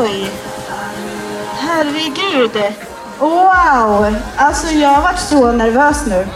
[0.00, 0.30] Oj!
[1.54, 2.74] Herregud!
[3.18, 4.14] Wow!
[4.36, 6.26] Alltså jag har varit så nervös nu.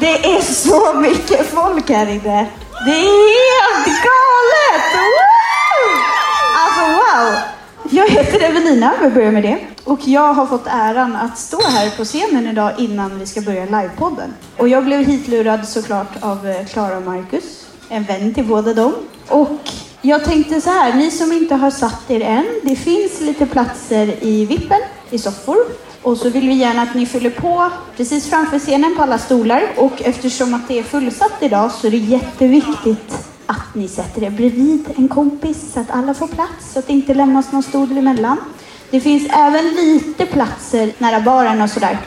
[0.00, 2.46] Det är så mycket folk här inne.
[2.84, 4.94] Det är helt galet!
[4.94, 6.02] Wow!
[6.56, 7.38] Alltså wow!
[7.90, 9.58] Jag heter Evelina, vi börjar med det.
[9.84, 13.64] Och jag har fått äran att stå här på scenen idag innan vi ska börja
[13.64, 14.34] livepodden.
[14.56, 18.94] Och jag blev hitlurad såklart av eh, Klara och Marcus, en vän till båda dem.
[19.28, 19.70] Och
[20.02, 24.24] jag tänkte så här, ni som inte har satt er än, det finns lite platser
[24.24, 24.80] i vippen,
[25.10, 25.56] i soffor.
[26.02, 29.62] Och så vill vi gärna att ni fyller på precis framför scenen på alla stolar.
[29.76, 34.30] Och eftersom att det är fullsatt idag så är det jätteviktigt att ni sätter er
[34.30, 37.98] bredvid en kompis så att alla får plats, så att det inte lämnas någon stol
[37.98, 38.36] emellan.
[38.90, 41.98] Det finns även lite platser nära baren och sådär.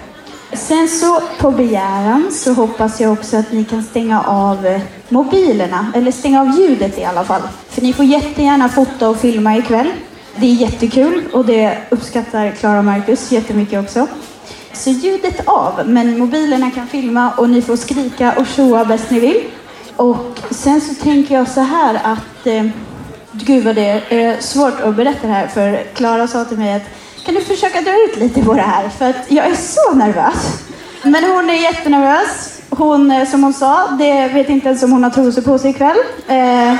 [0.53, 5.91] Sen så på begäran så hoppas jag också att ni kan stänga av eh, mobilerna,
[5.95, 7.41] eller stänga av ljudet i alla fall.
[7.69, 9.91] För ni får jättegärna fota och filma ikväll.
[10.35, 14.07] Det är jättekul och det uppskattar Klara och Marcus jättemycket också.
[14.73, 19.19] Så ljudet av, men mobilerna kan filma och ni får skrika och tjoa bäst ni
[19.19, 19.43] vill.
[19.95, 22.65] Och sen så tänker jag så här att, eh,
[23.31, 26.85] gud vad det är svårt att berätta det här för Klara sa till mig att
[27.25, 30.63] kan du försöka dra ut lite på det här för att jag är så nervös.
[31.03, 32.61] Men hon är jättenervös.
[32.69, 35.69] Hon, eh, som hon sa, det vet inte ens om hon har trosor på sig
[35.69, 35.97] ikväll.
[36.27, 36.75] Eh,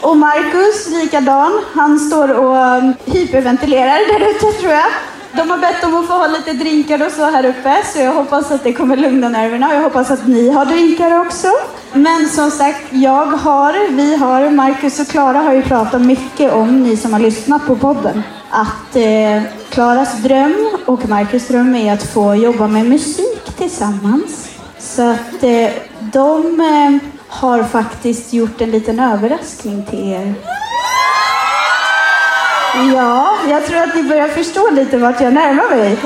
[0.00, 1.60] och Marcus likadan.
[1.74, 4.90] Han står och eh, hyperventilerar där ute tror jag.
[5.36, 8.12] De har bett om att få ha lite drinkar och så här uppe, så jag
[8.12, 11.48] hoppas att det kommer lugna nerverna och jag hoppas att ni har drinkar också.
[11.92, 16.82] Men som sagt, jag har, vi har, Marcus och Klara har ju pratat mycket om,
[16.82, 18.22] ni som har lyssnat på podden,
[18.54, 24.48] att eh, Klaras dröm och Marcus dröm är att få jobba med musik tillsammans.
[24.78, 30.34] Så att eh, de eh, har faktiskt gjort en liten överraskning till er.
[32.94, 35.96] Ja, jag tror att ni börjar förstå lite vart jag närmar mig.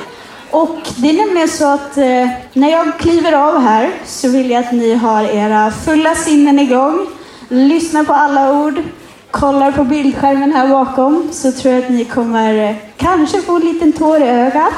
[0.50, 4.64] Och det är nämligen så att eh, när jag kliver av här så vill jag
[4.64, 7.06] att ni har era fulla sinnen igång,
[7.50, 8.82] Lyssna på alla ord,
[9.30, 13.62] kollar på bildskärmen här bakom så tror jag att ni kommer eh, kanske få en
[13.62, 14.72] liten tår i ögat.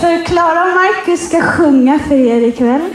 [0.00, 2.94] För Klara och Marcus ska sjunga för er ikväll.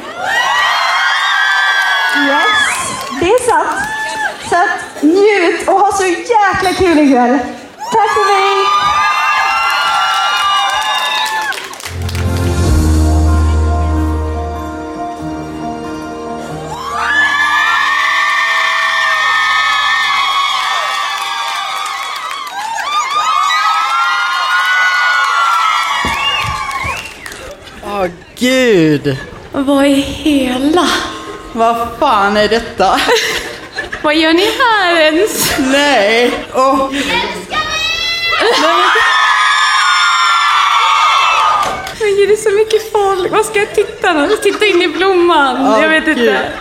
[2.28, 3.80] Yes, det är sant.
[4.50, 7.40] Så att njut och ha så jäkla kul ikväll.
[7.92, 8.71] Tack för mig!
[28.42, 29.18] Gud!
[29.52, 30.88] Vad i hela?
[31.54, 33.00] Vad fan är detta?
[34.02, 35.58] Vad gör ni här ens?
[35.60, 36.34] Nej!
[36.54, 36.92] Åh!
[42.00, 43.32] Men gud, det är så mycket folk.
[43.32, 44.30] Vad ska jag titta nu?
[44.44, 45.68] Titta in i blomman.
[45.68, 46.18] åh, jag vet gud.
[46.18, 46.52] inte.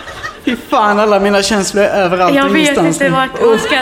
[0.45, 3.75] Fy fan, alla mina känslor är överallt Jag vet inte vart man ska...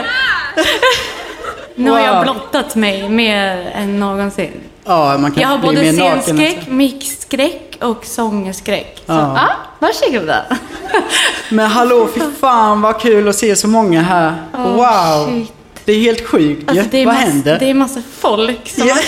[1.76, 4.52] Nu har jag blottat mig mer än någonsin.
[4.86, 8.96] Ja, man kan Jag har både scenskräck, mixskräck och sångskräck.
[8.98, 9.34] Så, Ja.
[9.36, 10.46] ja, varsågoda.
[11.50, 14.34] Men hallå, fy fan vad kul att se så många här.
[14.54, 15.28] Åh, wow!
[15.30, 15.54] shit.
[15.86, 16.90] Det är helt sjukt Alltså, ju.
[16.92, 17.60] det, är Vad massa, händer?
[17.60, 18.94] det är massa folk som, Ja.
[18.94, 19.02] har,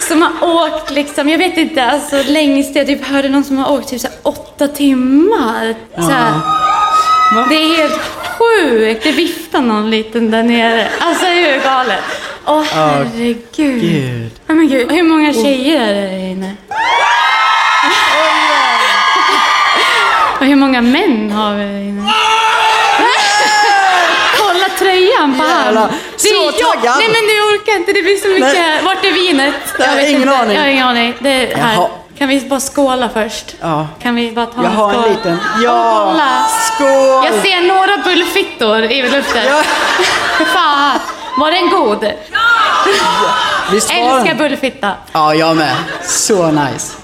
[0.08, 3.72] som har åkt liksom, jag vet inte, alltså längst jag typ hörde någon som har
[3.72, 5.74] åkt typ så här, åtta timmar.
[5.96, 6.32] Så här,
[7.34, 7.46] Va?
[7.48, 8.00] det är helt
[8.38, 9.02] sjukt.
[9.04, 10.88] Det viftar någon liten där nere.
[11.00, 11.98] Alltså hur galet?
[12.46, 13.80] Åh herregud.
[13.82, 14.30] Gud.
[14.48, 14.92] Oh, men gud.
[14.92, 16.54] Hur många tjejer är det där inne?
[20.72, 22.02] Många män har vi inne?
[24.38, 26.54] Kolla tröjan på är Så jag.
[26.72, 26.96] taggad.
[26.98, 28.52] Nej men jag orkar inte, det blir så mycket.
[28.54, 28.82] Nej.
[28.84, 29.54] Vart är vinet?
[29.78, 30.36] Jag har vet ingen inte.
[30.36, 30.56] aning.
[30.56, 31.14] Jag har ingen aning.
[31.18, 31.74] Det är här.
[31.74, 31.88] Jaha.
[32.18, 33.54] Kan vi bara skåla först?
[33.60, 33.88] Ja.
[34.02, 35.04] Kan vi bara ta Jag har skål?
[35.04, 35.38] en liten.
[35.64, 36.04] Ja!
[36.10, 36.46] kolla.
[36.74, 37.24] Skål!
[37.24, 39.42] Jag ser några bullfittor i luften.
[39.46, 39.62] Ja.
[40.54, 40.98] Fan,
[41.38, 42.12] var den god?
[43.72, 44.36] Visst var Älskar den?
[44.36, 44.90] bullfitta.
[45.12, 45.74] Ja, jag med.
[46.02, 46.96] Så nice.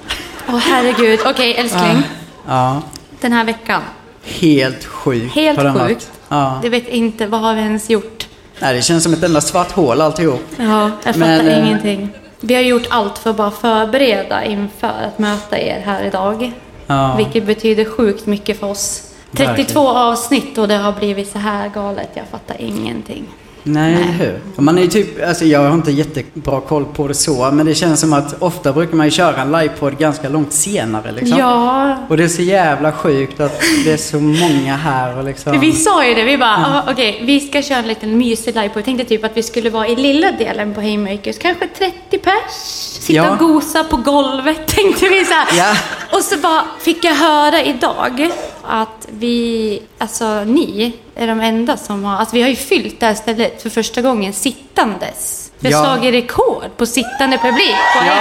[0.48, 1.20] Åh herregud.
[1.26, 2.02] Okej älskling.
[2.48, 2.82] Ja.
[3.20, 3.82] Den här veckan.
[4.24, 6.10] Helt sjukt Helt sjukt.
[6.28, 6.58] Ja.
[6.62, 8.26] Det vet inte, vad har vi ens gjort?
[8.60, 10.44] Nej, det känns som ett enda svart hål alltihop.
[10.56, 12.08] Ja, jag fattar Men, eh, ingenting.
[12.40, 16.52] Vi har gjort allt för att bara förbereda inför att möta er här idag.
[16.86, 17.14] Ja.
[17.16, 19.02] Vilket betyder sjukt mycket för oss.
[19.32, 19.96] 32 Verkligen.
[19.96, 22.08] avsnitt och det har blivit så här galet.
[22.14, 23.26] Jag fattar ingenting.
[23.72, 24.40] Nej, eller hur?
[24.62, 28.00] Man är typ, alltså jag har inte jättebra koll på det så, men det känns
[28.00, 31.38] som att ofta brukar man ju köra en livepodd ganska långt senare liksom.
[31.38, 31.96] Ja.
[32.08, 35.60] Och det är så jävla sjukt att det är så många här och liksom...
[35.60, 36.56] Vi sa ju det, vi bara,
[36.86, 38.78] ah, okej, vi ska köra en liten mysig live på.
[38.78, 42.52] Vi tänkte typ att vi skulle vara i lilla delen på Haymakers, kanske 30 pers.
[42.52, 43.30] Sitta Ja.
[43.30, 45.58] och gosa på golvet, tänkte vi så här.
[45.58, 45.76] Ja.
[46.16, 48.30] Och så bara fick jag höra idag
[48.66, 53.06] att vi, alltså ni, är de enda som har, alltså vi har ju fyllt det
[53.06, 55.50] här stället för första gången sittandes.
[55.58, 55.94] Vi har Ja.
[55.94, 58.14] slagit rekord på sittande publik på Ja.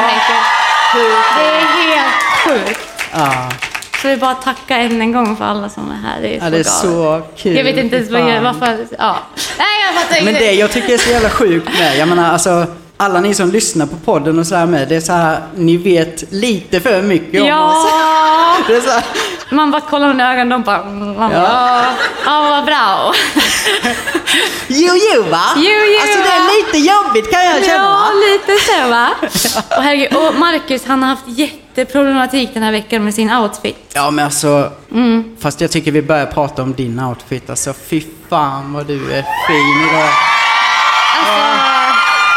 [1.38, 2.23] Det är helt
[2.65, 2.79] sjukt.
[3.13, 3.49] Ja,
[4.01, 6.21] Så vi bara tacka än en gång för alla som är här.
[6.21, 7.57] Det är så, ja det är så kul.
[7.57, 9.17] Jag vet inte ens vad jag, varför, ja.
[9.57, 10.39] Nej, jag fattar Men inte.
[10.45, 12.65] det jag tycker är så jävla sjukt med, jag menar alltså
[12.97, 16.23] alla ni som lyssnar på podden och sådär med, det är så här, ni vet
[16.31, 17.65] lite för mycket om Ja!
[17.69, 17.91] oss.
[18.67, 19.03] Det är så här,
[19.49, 21.41] Man bara kollar med ögonen och bara, man bara Ja.
[21.44, 21.85] ja,
[22.25, 23.13] ja, vad bra.
[24.67, 25.44] jo, jo va?
[25.55, 27.83] Jo, jo, alltså det är lite jobbigt kan jag känna.
[27.83, 29.09] Ja, lite så va.
[29.77, 33.91] Och, herregud, och Marcus, han har haft jätteproblematik den här veckan med sin outfit.
[33.94, 35.35] Ja men alltså, Mm.
[35.39, 37.49] fast jag tycker vi börjar prata om din outfit.
[37.49, 40.09] Alltså fy fan vad du är fin idag.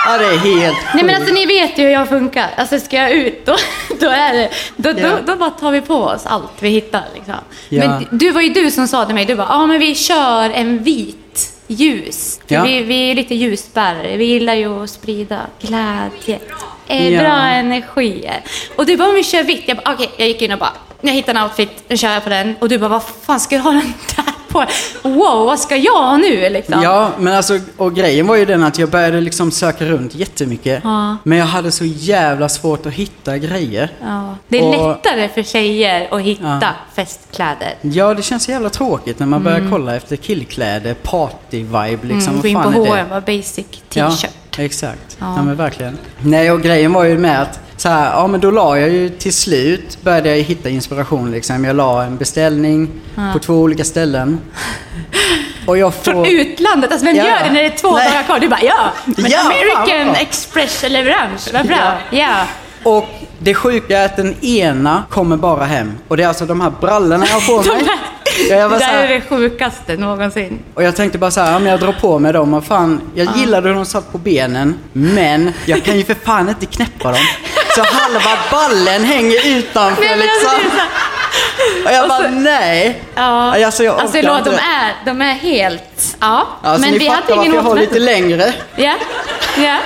[0.07, 0.89] Ja det är helt sjukt.
[0.95, 2.51] Nej men alltså ni vet ju hur jag funkar.
[2.57, 3.57] Alltså ska jag ut då,
[4.01, 7.35] då är det, då, då, då bara tar vi på oss allt vi hittar liksom.
[7.69, 7.89] Ja.
[7.89, 10.51] Men du var ju du som sa till mig, du bara, ja men vi kör
[10.51, 12.41] en vit ljus.
[12.49, 12.63] För Ja.
[12.63, 16.39] vi, vi är lite ljusbärare, vi gillar ju att sprida glädje,
[16.89, 17.21] eh, Ja.
[17.23, 18.41] bra energier.
[18.77, 19.65] Och du bara, om vi kör vitt.
[19.67, 22.25] Jag bara, okej, jag gick in och bara, jag hittade en outfit, nu kör jag
[22.25, 22.57] på den.
[22.61, 24.65] Och du bara, vad fan ska jag ha den där på?
[25.03, 26.83] Wow, vad ska jag ha nu liksom?
[26.83, 30.81] Ja, men alltså, och grejen var ju den att jag började liksom söka runt jättemycket.
[30.85, 31.17] Ja.
[31.23, 33.93] Men jag hade så jävla svårt att hitta grejer.
[34.01, 34.37] Ja.
[34.49, 36.73] Det är Och- lättare för tjejer att hitta Ja.
[36.95, 37.75] festkläder.
[37.81, 42.33] Ja, det känns så jävla tråkigt när man börjar kolla efter killkläder, party-vibe liksom.
[42.35, 42.85] Mm, gå in på?
[42.85, 44.31] H&M basic t-shirt.
[44.57, 45.17] Ja, exakt.
[45.19, 45.35] Ja.
[45.37, 45.43] Ja.
[45.43, 45.99] men verkligen.
[46.19, 49.09] Nej, och grejen var ju med att så här, ja men då la jag ju
[49.09, 51.65] till slut, började jag hitta inspiration liksom.
[51.65, 52.89] Jag la en beställning
[53.33, 54.41] på två olika ställen.
[55.67, 56.03] Och jag får...
[56.13, 57.25] Från utlandet, alltså vem Ja.
[57.27, 58.09] gör det när det är två Nej.
[58.11, 58.39] dagar kvar?
[58.41, 60.15] Du bara ja, men Ja, American.
[60.15, 61.93] Express-leverans, vad bra.
[62.11, 62.45] Ja.
[62.83, 65.93] Och det sjuka är att den ena kommer bara hem.
[66.09, 67.85] Och det är alltså de här brallorna jag De mig.
[68.51, 70.59] Ja, jag det där här- är det sjukaste någonsin.
[70.75, 73.01] Och jag tänkte bara så här, ja, men jag drar på mig dem och fan,
[73.15, 77.09] jag gillade hur de satt på benen, men jag kan ju för fan inte knäppa
[77.13, 77.21] dem.
[77.75, 80.27] Så halva ballen hänger utanför Nej, alltså,
[80.57, 80.71] liksom.
[80.71, 80.89] så här-
[81.85, 83.03] Och jag och bara så- nej.
[83.15, 84.51] Ja, Alltså jag alltså orkar låt, inte.
[84.51, 86.17] de är, de är helt...
[86.21, 88.53] Ja, Alltså men ni vi fattar hade ingen jag har lite längre.
[88.77, 88.95] Ja,
[89.57, 89.79] ja.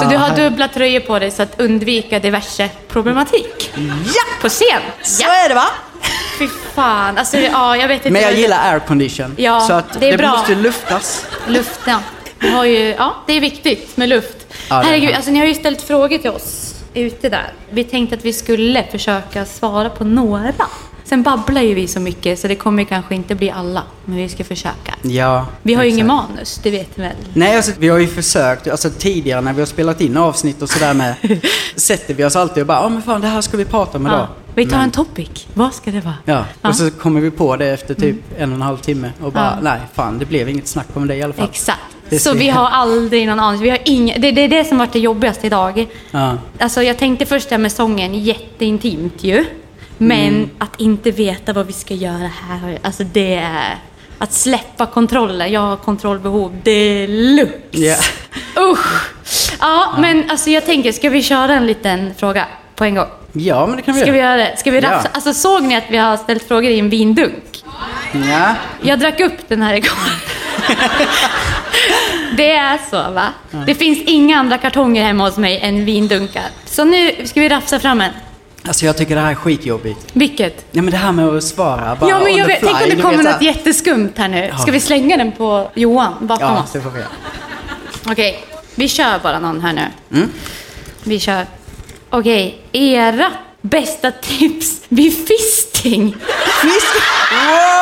[0.00, 3.72] Så du har dubbla tröjor på dig så att undvika diverse problematik.
[4.14, 4.22] Ja!
[4.40, 4.82] På scen.
[5.02, 5.66] Så Ja, är det va?
[6.38, 7.18] fy fan.
[7.18, 8.10] Alltså, ja, jag vet inte.
[8.10, 9.34] Men jag gillar aircondition.
[9.38, 10.28] Ja, så att det är det bra.
[10.30, 11.26] måste luftas.
[11.46, 12.00] Luft, ja.
[12.66, 14.36] Ju, ja, det är viktigt med luft.
[14.68, 17.52] Ja, Herregud, alltså ni har ju ställt frågor till oss ute där.
[17.70, 20.52] Vi tänkte att vi skulle försöka svara på några.
[21.04, 24.28] Sen babblar ju vi så mycket så det kommer kanske inte bli alla, men vi
[24.28, 24.94] ska försöka.
[25.02, 27.16] Ja, Vi har ju ingen manus, det vet ni väl?
[27.34, 30.68] Nej, alltså, vi har ju försökt, alltså tidigare när vi har spelat in avsnitt och
[30.68, 31.14] sådär med,
[31.76, 34.06] sätter vi oss alltid och bara, ja men fan det här ska vi prata om
[34.06, 34.18] idag.
[34.18, 34.28] Ja.
[34.60, 35.46] Vi tar Men- en topic.
[35.54, 36.14] Vad ska det vara?
[36.24, 36.68] Ja, Ja.
[36.68, 39.44] och så kommer vi på det efter typ en och en halv timme och bara,
[39.44, 39.58] Ja.
[39.62, 41.48] nej fan det blev inget snack om det i alla fall.
[41.50, 41.80] Exakt.
[42.20, 43.62] Så vi har aldrig någon aning.
[43.62, 45.86] Vi har ingen, det, det är det som varit det jobbigaste idag.
[46.10, 46.36] Ja.
[46.58, 49.44] Alltså jag tänkte först det här med sången, jätteintimt ju.
[49.98, 50.50] Men Mm.
[50.58, 53.78] att inte veta vad vi ska göra här, alltså det är...
[54.18, 57.56] Att släppa kontrollen, jag har kontrollbehov deluxe.
[57.70, 57.96] Ja.
[58.72, 59.52] Usch!
[59.60, 62.46] Ja, men alltså jag tänker, ska vi köra en liten fråga
[62.76, 63.06] på en gång?
[63.32, 64.36] Ja, men det kan vi Ska vi göra.
[64.36, 64.56] det?
[64.56, 64.90] Ska vi Ja.
[64.90, 65.08] rafsa?
[65.12, 67.64] Alltså såg ni att vi har ställt frågor i en vindunk?
[68.28, 68.54] Ja.
[68.82, 69.90] Jag drack upp den här igår.
[72.36, 73.26] Det är så va?
[73.66, 76.44] Det finns inga andra kartonger hemma hos mig än vindunkar.
[76.66, 78.10] Så nu ska vi rafsa fram en.
[78.68, 80.06] Alltså jag tycker det här är skitjobbigt.
[80.12, 80.64] Vilket?
[80.70, 82.96] Ja men det här med att svara bara Ja men jag vet, tänk om det
[82.96, 84.52] kommer något jätteskumt här nu.
[84.62, 86.72] Ska vi slänga den på Johan bakom Ja, oss?
[86.72, 87.02] det får vi.
[88.06, 88.44] Okej,
[88.74, 89.86] vi kör bara någon här nu.
[90.18, 90.30] Mm.
[91.04, 91.46] Vi kör.
[92.10, 93.30] Okej, era
[93.62, 96.16] bästa tips vid fisting?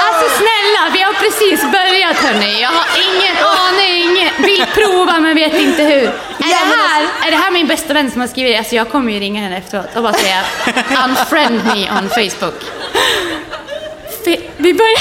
[0.03, 2.63] Alltså snälla, vi har precis börjat hörni.
[2.63, 4.31] Jag har ingen aning.
[4.39, 6.03] Vill prova men vet inte hur.
[6.03, 8.59] Är, Ja, det, här, är det här min bästa vän som har skrivit?
[8.59, 10.43] Alltså jag kommer ju ringa henne efteråt och bara säga
[11.05, 12.63] unfriend me on Facebook.
[14.25, 14.99] Fi- Vi börjar...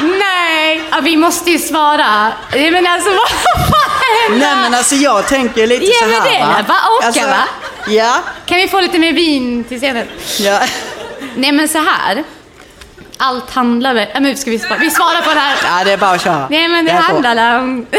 [0.18, 2.32] Nej, ja, vi måste ju svara.
[2.52, 3.89] Men alltså vad fan
[4.28, 4.46] händer?
[4.46, 7.48] Nej men alltså jag tänker lite Ja, så här det är bara åka, alltså, va?
[7.88, 10.06] Ja, Kan vi få lite mer vin till scenen?
[10.38, 10.60] ja.
[11.36, 12.24] Nej men så här.
[13.16, 14.08] allt handlar väl...
[14.14, 14.78] Äh, men ska vi, svara?
[14.78, 15.78] vi svarar på det här.
[15.78, 16.46] Ja, det är bara att köra.
[16.50, 16.96] Nej, men det på.
[16.98, 17.86] handlar om...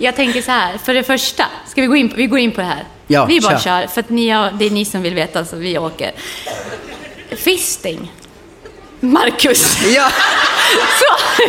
[0.00, 2.52] Jag tänker så här, för det första, ska vi gå in på, vi går in
[2.52, 2.84] på det här?
[3.06, 3.80] Ja, vi bara kör.
[3.80, 6.12] kör, för att ni har, det är ni som vill veta, så vi åker.
[7.36, 8.12] Fisting.
[9.00, 9.76] Marcus.
[9.96, 10.08] Ja.
[10.98, 11.42] Så.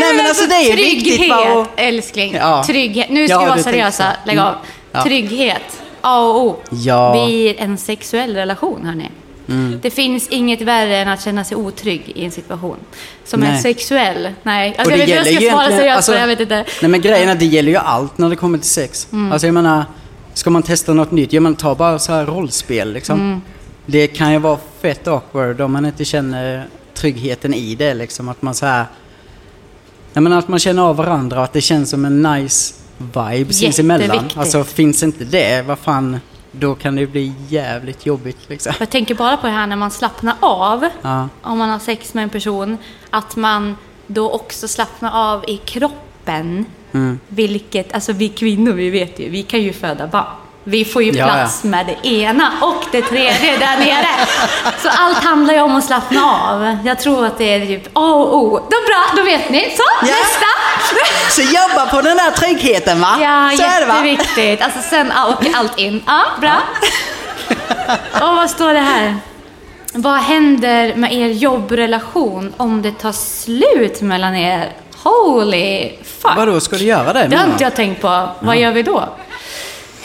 [0.00, 2.34] Nej, men alltså, det är viktigt Trygghet, bara att- älskling.
[2.34, 2.64] Ja.
[2.66, 3.10] Trygghet.
[3.10, 4.06] Nu ska Ja, vi vara seriösa.
[4.26, 4.48] Lägg av.
[4.48, 4.58] Mm.
[4.92, 5.02] Ja.
[5.02, 5.82] Trygghet.
[6.00, 6.56] A och O.
[6.70, 7.26] Ja.
[7.26, 9.10] Vid en sexuell relation, hörni.
[9.48, 9.78] Mm.
[9.82, 12.76] Det finns inget värre än att känna sig otrygg i en situation.
[13.24, 13.62] Som en Nej.
[13.62, 14.28] sexuell.
[14.42, 16.64] Nej, alltså, jag vet inte jag ska svara seriöst alltså, jag vet inte.
[16.82, 19.06] Nej men grejen är det gäller ju allt när det kommer till sex.
[19.12, 19.32] Mm.
[19.32, 19.84] Alltså jag menar,
[20.34, 23.20] ska man testa något nytt, ja men ta bara så här rollspel liksom.
[23.20, 23.42] Mm.
[23.86, 28.28] Det kan ju vara fett awkward om man inte känner tryggheten i det liksom.
[28.28, 28.86] Att man så här...
[30.12, 33.52] Jag menar att man känner av varandra och att det känns som en nice vibe
[33.52, 34.24] sinsemellan.
[34.36, 36.20] Alltså finns inte det, vad fan,
[36.52, 38.72] då kan det bli jävligt jobbigt liksom.
[38.78, 41.28] Jag tänker bara på det här när man slappnar av, Ja.
[41.42, 42.78] om man har sex med en person,
[43.10, 43.76] att man
[44.06, 46.64] då också slappnar av i kroppen.
[46.92, 47.18] Mm.
[47.28, 50.43] Vilket, alltså vi kvinnor, vi vet ju, vi kan ju föda barn.
[50.64, 54.06] Vi får ju Ja, plats med det ena och det tredje där nere.
[54.82, 56.76] Så allt handlar ju om att slappna av.
[56.84, 58.58] Jag tror att det är typ A och O.
[58.70, 59.60] Då bra, då vet ni.
[59.76, 60.06] Så, Ja.
[60.06, 60.46] nästa!
[61.30, 63.16] Så jobba på den där tryggheten va?
[63.20, 63.94] Ja, så är det va?
[64.06, 64.62] jätteviktigt.
[64.62, 66.02] Alltså sen åker allt in.
[66.06, 66.56] Ja, bra.
[68.28, 69.16] Och vad står det här?
[69.92, 74.72] Vad händer med er jobbrelation om det tar slut mellan er?
[75.02, 76.36] Holy fuck!
[76.36, 77.26] Vadå, ska du göra det?
[77.26, 78.28] Det har inte jag tänkt på.
[78.40, 79.08] Vad gör vi då?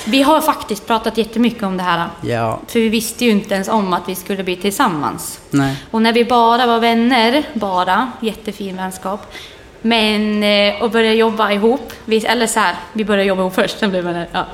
[0.06, 2.08] Vi har faktiskt pratat jättemycket om det här.
[2.22, 5.40] Ja, För vi visste ju inte ens om att vi skulle bli tillsammans.
[5.50, 5.76] nej.
[5.92, 9.34] Och när vi bara var vänner, bara, jättefin vänskap.
[9.82, 11.94] Men, eh, och började jobba ihop.
[12.06, 14.28] Vi, eller så här, vi började jobba ihop först, sen blev vänner.
[14.32, 14.46] Ja,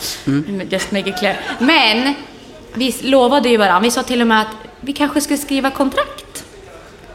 [0.70, 1.38] just make it clear.
[1.60, 2.14] Men,
[2.74, 4.48] vi lovade ju varandra, vi sa till och med att
[4.82, 6.46] vi kanske skulle skriva kontrakt.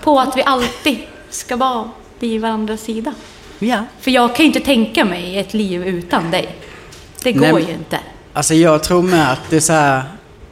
[0.00, 0.98] På att vi alltid
[1.30, 3.14] ska vara vid varandras sida.
[3.58, 3.84] Ja.
[4.00, 6.48] För jag kan ju inte tänka mig ett liv utan dig.
[7.22, 7.98] Det går Nej, ju inte.
[8.32, 10.02] Alltså jag tror med att det är så här,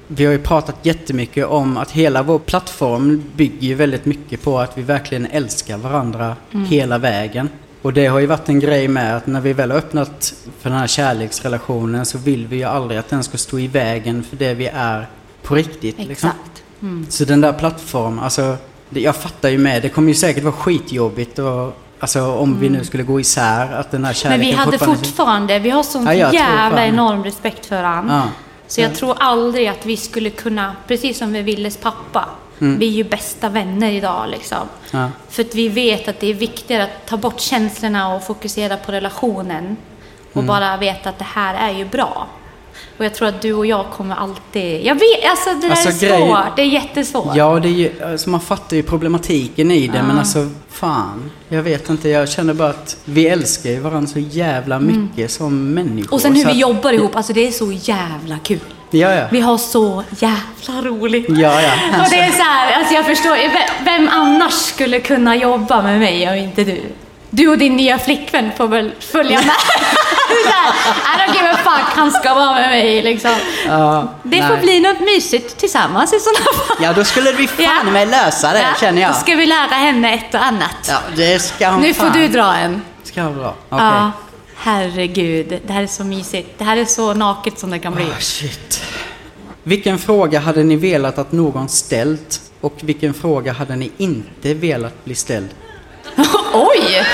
[0.07, 4.79] vi har ju pratat jättemycket om att hela vår plattform bygger väldigt mycket på att
[4.79, 6.67] vi verkligen älskar varandra Mm.
[6.67, 7.49] hela vägen.
[7.83, 10.71] Och det har ju varit en grej med att när vi väl har öppnat för
[10.71, 14.37] den här kärleksrelationen så vill vi ju aldrig att den ska stå i vägen för
[14.37, 15.07] det vi är
[15.43, 15.99] på riktigt.
[15.99, 16.11] Liksom.
[16.11, 16.63] Exakt.
[16.83, 17.07] Mm.
[17.09, 18.57] Så den där plattformen, alltså
[18.91, 22.85] jag fattar ju med, det kommer ju säkert vara skitjobbigt och Alltså om vi nu
[22.85, 24.39] skulle gå isär, att den här Mm.
[24.39, 28.15] Men kärleken vi hade fortfarande- fortfarande, vi har sån Ja, jävla enorm respekt för varandra.
[28.25, 28.31] Ja.
[28.67, 32.25] Så jag tror aldrig att vi skulle kunna, precis som med Willes pappa,
[32.59, 34.59] vi är ju bästa vänner idag liksom.
[34.93, 35.05] Mm.
[35.05, 35.11] Ja.
[35.31, 38.93] För att vi vet att det är viktigare att ta bort känslorna och fokusera på
[38.93, 39.77] relationen.
[40.33, 40.47] Och Mm.
[40.47, 42.27] bara veta att det här är ju bra.
[42.99, 44.85] Och jag tror att du och jag kommer alltid...
[44.85, 46.57] Jag vet, alltså det där Alltså, är grejen- svårt.
[46.57, 47.37] Det är jättesvårt.
[47.37, 51.31] Ja, det är ju, alltså man fattar ju problematiken i det, men alltså fan.
[51.49, 55.75] Jag vet inte, jag känner bara att vi älskar ju varandra så jävla mycket som
[55.75, 55.93] människor.
[55.99, 56.09] Mm.
[56.11, 58.59] Och sen hur vi att- jobbar ihop, alltså det är så jävla kul.
[58.91, 59.25] Ja, ja.
[59.31, 61.27] Vi har så jävla roligt.
[61.29, 61.73] Ja, ja.
[62.05, 65.99] Och det är så här, alltså jag förstår, vem- vem annars skulle kunna jobba med
[65.99, 66.81] mig och inte du?
[67.31, 69.51] Du och din nya flickvän får väl följa med.
[71.15, 73.31] I don't give a fuck, han ska vara med mig liksom.
[73.67, 74.49] Ja, Det nej.
[74.49, 76.77] får bli något mysigt tillsammans i sådana fall.
[76.81, 77.91] Ja, då skulle vi fan Ja.
[77.93, 79.11] med lösa det, känner jag.
[79.11, 80.89] Då ska vi lära henne ett och annat.
[80.89, 82.13] Ja, det ska hon nu får fan.
[82.21, 82.83] du dra en.
[83.03, 83.55] Ska jag dra?
[83.69, 83.87] Okej.
[83.87, 84.13] Ja,
[84.57, 85.61] herregud.
[85.67, 86.49] Det här är så mysigt.
[86.59, 88.05] Det här är så naket som det kan bli.
[88.05, 88.83] Ah, shit.
[89.63, 92.41] Vilken fråga hade ni velat att någon ställt?
[92.61, 95.49] Och vilken fråga hade ni inte velat bli ställd?
[96.59, 97.05] Oj!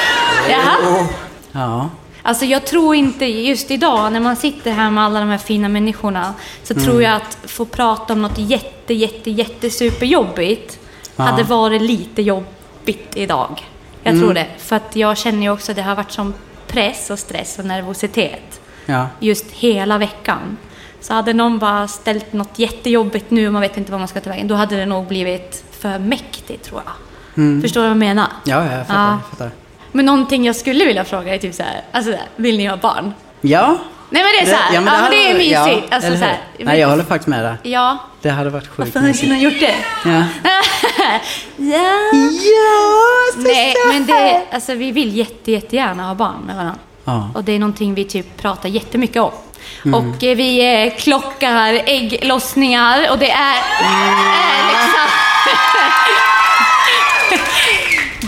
[0.51, 1.07] Jaha.
[1.53, 1.89] Ja.
[2.23, 5.69] Alltså jag tror inte, just idag när man sitter här med alla de här fina
[5.69, 6.85] människorna, så Mm.
[6.85, 10.79] tror jag att få prata om något jätte, jätte, jätte superjobbigt
[11.17, 11.25] Ja.
[11.25, 13.63] hade varit lite jobbigt idag.
[14.03, 14.25] Jag Mm.
[14.25, 14.47] tror det.
[14.59, 16.35] För att jag känner ju också att det har varit som
[16.67, 19.07] press och stress och nervositet Ja.
[19.21, 20.57] just hela veckan.
[21.01, 24.21] Så hade någon bara ställt något jättejobbigt nu och man vet inte vad man ska
[24.21, 26.93] ta vägen, då hade det nog blivit för mäktigt tror jag.
[27.63, 28.27] Förstår du vad jag menar?
[28.45, 29.01] Ja, ja, jag fattar.
[29.01, 29.11] Ja.
[29.11, 29.51] Jag fattar.
[29.93, 33.13] Men någonting jag skulle vilja fråga är typ så här, alltså vill ni ha barn?
[33.41, 33.79] Ja.
[34.11, 35.89] Nej men det är så här, ja, men det, hade- är mysigt.
[35.91, 37.57] ja, alltså, så här, Nej, jag håller faktiskt med där.
[37.63, 37.99] Ja.
[38.23, 39.75] Det hade varit sjukt Varför har inte någon gjort det?
[40.05, 40.11] Ja.
[41.57, 41.81] ja.
[42.37, 46.79] Ja, Nej, men det, alltså, vi vill jätte, jättegärna ha barn med varandra.
[47.05, 47.31] Ja.
[47.35, 49.33] Och det är någonting vi typ pratar jättemycket om.
[49.85, 49.95] Mm.
[49.95, 55.09] Och eh, vi eh, klockar ägglossningar och det är, är liksom...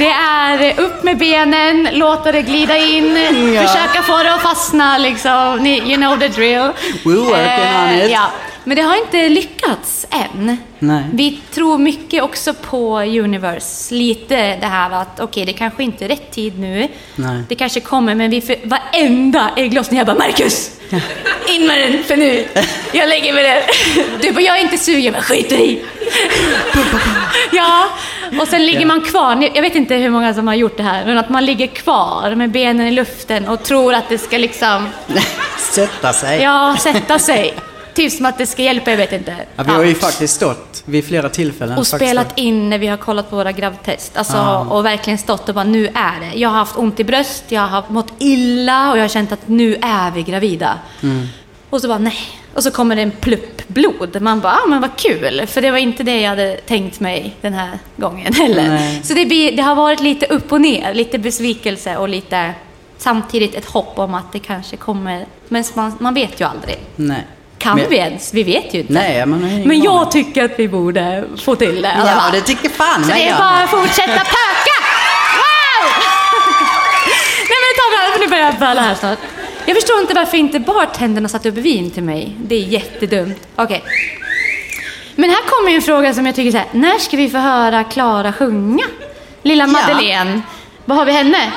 [0.07, 3.17] Det är upp med benen, låta det glida in,
[3.55, 3.63] Ja.
[3.67, 5.59] försöka få det att fastna liksom.
[5.61, 6.71] Ni, you know the drill.
[7.05, 8.11] We're working on it.
[8.11, 8.31] Ja.
[8.69, 10.57] Men det har inte lyckats än.
[10.79, 11.05] Nej.
[11.13, 13.95] Vi tror mycket också på Universe.
[13.95, 16.89] Lite det här att okej, det kanske inte är rätt tid nu.
[17.17, 17.43] Nej.
[17.49, 20.71] Det kanske kommer, men vi för varenda ägglossning jag bara Marcus!
[21.49, 22.49] In med den, för nu!
[22.93, 23.63] Jag lägger mig där.
[24.23, 25.85] Du bara, jag är inte sugen, men skiter i.
[27.53, 27.89] Ja,
[28.41, 29.51] och sen ligger man kvar.
[29.55, 32.35] Jag vet inte hur många som har gjort det här, men att man ligger kvar
[32.35, 34.89] med benen i luften och tror att det ska liksom,
[35.59, 36.43] Sätta sig.
[36.43, 37.55] ja, sätta sig.
[37.97, 39.37] Typ som att det ska hjälpa, jag vet inte.
[39.57, 41.79] Ja, vi har ju faktiskt stått vid flera tillfällen.
[41.79, 42.11] Och faktiskt.
[42.11, 44.17] spelat in när vi har kollat på våra gravidtest.
[44.17, 44.61] Alltså, Ah.
[44.61, 46.39] Och verkligen stått och bara, nu är det.
[46.39, 49.49] Jag har haft ont i bröst, jag har mått illa och jag har känt att
[49.49, 50.79] nu är vi gravida.
[51.03, 51.27] Mm.
[51.71, 52.19] Och så bara, nej.
[52.55, 54.23] Och så kommer det en plupp blod.
[54.23, 55.47] Man bara, ah, men vad kul.
[55.47, 58.69] För det var inte det jag hade tänkt mig den här gången heller.
[58.69, 59.01] Nej.
[59.05, 60.95] Så det, blir, det har varit lite upp och ner.
[60.95, 62.55] Lite besvikelse och lite
[62.99, 65.27] samtidigt ett hopp om att det kanske kommer.
[65.49, 66.79] Men man, man vet ju aldrig.
[66.97, 67.27] Nej.
[67.59, 68.35] Kan Men- vi ens?
[68.35, 68.93] Vi vet ju inte.
[68.93, 71.95] Nej, Men jag tycker att vi borde få till det.
[72.05, 74.77] Ja, det tycker fan Så det är bara att fortsätta pöka!
[75.37, 75.89] Wow!
[77.49, 79.19] Nej men ta fram, för nu börjar jag böla här snart.
[79.67, 82.37] Jag förstår inte varför inte bartenderna satt upp vin till mig.
[82.39, 83.49] Det är jättedumt.
[83.57, 83.85] Okej.
[85.15, 86.67] Men här kommer en fråga som jag tycker så här.
[86.73, 88.85] När ska vi få höra Klara sjunga?
[89.43, 90.41] Lilla Madeleine.
[90.85, 91.53] Vad har vi henne?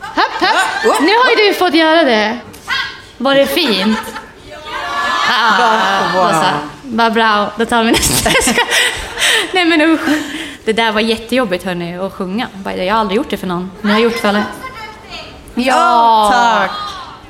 [0.00, 0.48] Hopp,
[0.84, 1.00] hopp.
[1.00, 2.38] Nu har ju du fått göra det.
[3.16, 3.98] Var det fint?
[5.36, 6.32] Ah, Wow.
[6.42, 6.48] så.
[6.82, 8.30] Vad bra, då tar vi nästa.
[9.52, 10.00] Nej men usch.
[10.64, 12.48] Det där var jättejobbigt hörni, att sjunga.
[12.64, 13.70] Jag har aldrig gjort det för någon.
[13.82, 14.42] Ni har gjort det för alla.
[15.54, 16.30] Ja!
[16.32, 16.70] Tack!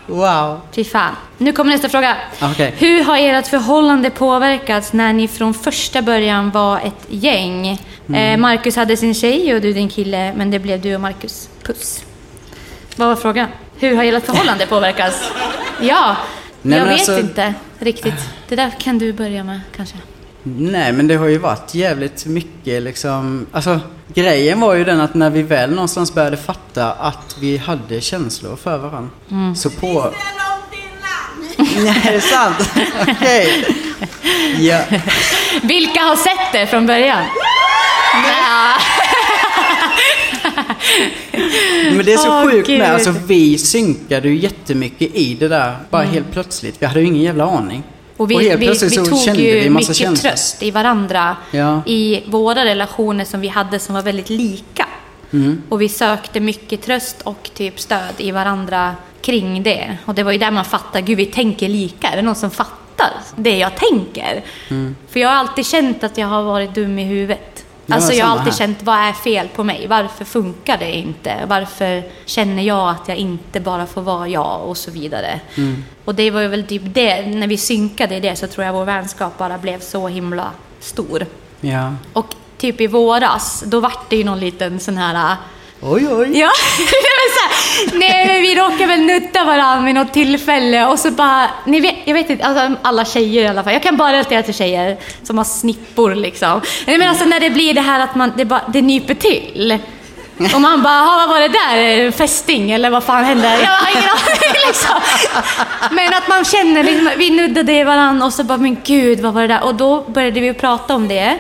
[0.07, 0.61] Wow.
[0.75, 1.17] Fy fan.
[1.39, 2.17] Nu kommer nästa fråga.
[2.43, 2.75] Okej.
[2.79, 7.79] Hur har ert förhållande påverkats när ni från första början var ett gäng?
[8.09, 8.33] Mm.
[8.35, 11.49] Eh, Marcus hade sin tjej och du din kille, men det blev du och Marcus.
[11.63, 12.03] Puss.
[12.97, 13.49] Vad var frågan?
[13.79, 15.31] Hur har ert förhållande påverkats?
[15.81, 16.17] Ja,
[16.66, 18.14] Nej, jag vet alltså- inte riktigt.
[18.49, 19.97] Det där kan du börja med kanske.
[20.42, 23.47] Nej, men det har ju varit jävligt mycket liksom...
[23.52, 23.80] Alltså,
[24.14, 28.56] grejen var ju den att när vi väl någonstans började fatta att vi hade känslor
[28.56, 29.11] för varandra.
[29.30, 29.56] Mm.
[29.56, 29.87] Så på...
[31.56, 32.71] Nej, det är sant.
[33.09, 33.66] Okej.
[34.59, 34.80] Ja.
[35.62, 37.25] Vilka har sett det från början?
[38.26, 38.75] Ja.
[41.97, 42.79] Men det är så Åh, sjukt Gud.
[42.79, 46.83] med, alltså vi synkade ju jättemycket i det där, bara helt plötsligt.
[46.83, 47.77] Vi hade ju ingen jävla aning.
[47.77, 47.83] Mm.
[48.16, 50.31] Och vi, helt vi, plötsligt vi så tog kände ju vi massa mycket känslor.
[50.31, 51.83] tröst i varandra Ja.
[51.87, 54.87] i våra relationer som vi hade som var väldigt lika.
[55.33, 55.62] Mm.
[55.68, 59.99] Och vi sökte mycket tröst och typ stöd i varandra kring det.
[60.05, 62.09] Och det var ju där man fattade, gud vi tänker lika.
[62.09, 64.45] Är det någon som fattar det jag tänker?
[64.71, 64.97] Mm.
[65.11, 67.54] För jag har alltid känt att jag har varit dum i huvudet.
[67.88, 68.59] Alltså jag har alltid här.
[68.59, 69.87] känt, vad är fel på mig?
[69.87, 71.35] Varför funkar det inte?
[71.47, 74.61] Varför känner jag att jag inte bara får vara jag?
[74.68, 75.40] Och så vidare.
[75.57, 75.85] Mm.
[76.05, 78.73] Och det var ju väl typ det, när vi synkade i det så tror jag
[78.73, 81.27] vår vänskap bara blev så himla stor.
[81.61, 81.94] Ja.
[82.12, 85.37] Och typ i våras, då vart det ju någon liten sån här...
[85.81, 86.39] Oj, oj.
[86.39, 86.51] Ja,
[87.93, 91.81] men nej men vi råkade väl nutta varandra vid något tillfälle och så bara, ni
[91.81, 94.55] vet, jag vet inte, alltså alla tjejer i alla fall, jag kan bara relatera till
[94.55, 96.61] tjejer som har snippor liksom.
[96.87, 99.79] Nej men alltså när det blir det här att man, det, bara, det nyper till.
[100.55, 102.11] Och man bara, "Ha, vad var det där?
[102.11, 103.49] Fästing eller vad fan hände?
[103.63, 105.01] Jag har ingen aning liksom.
[105.91, 109.43] Men att man känner, liksom, vi nuddade varandra och så bara, men gud vad var
[109.43, 109.65] det där?
[109.65, 111.39] Och då började vi prata om det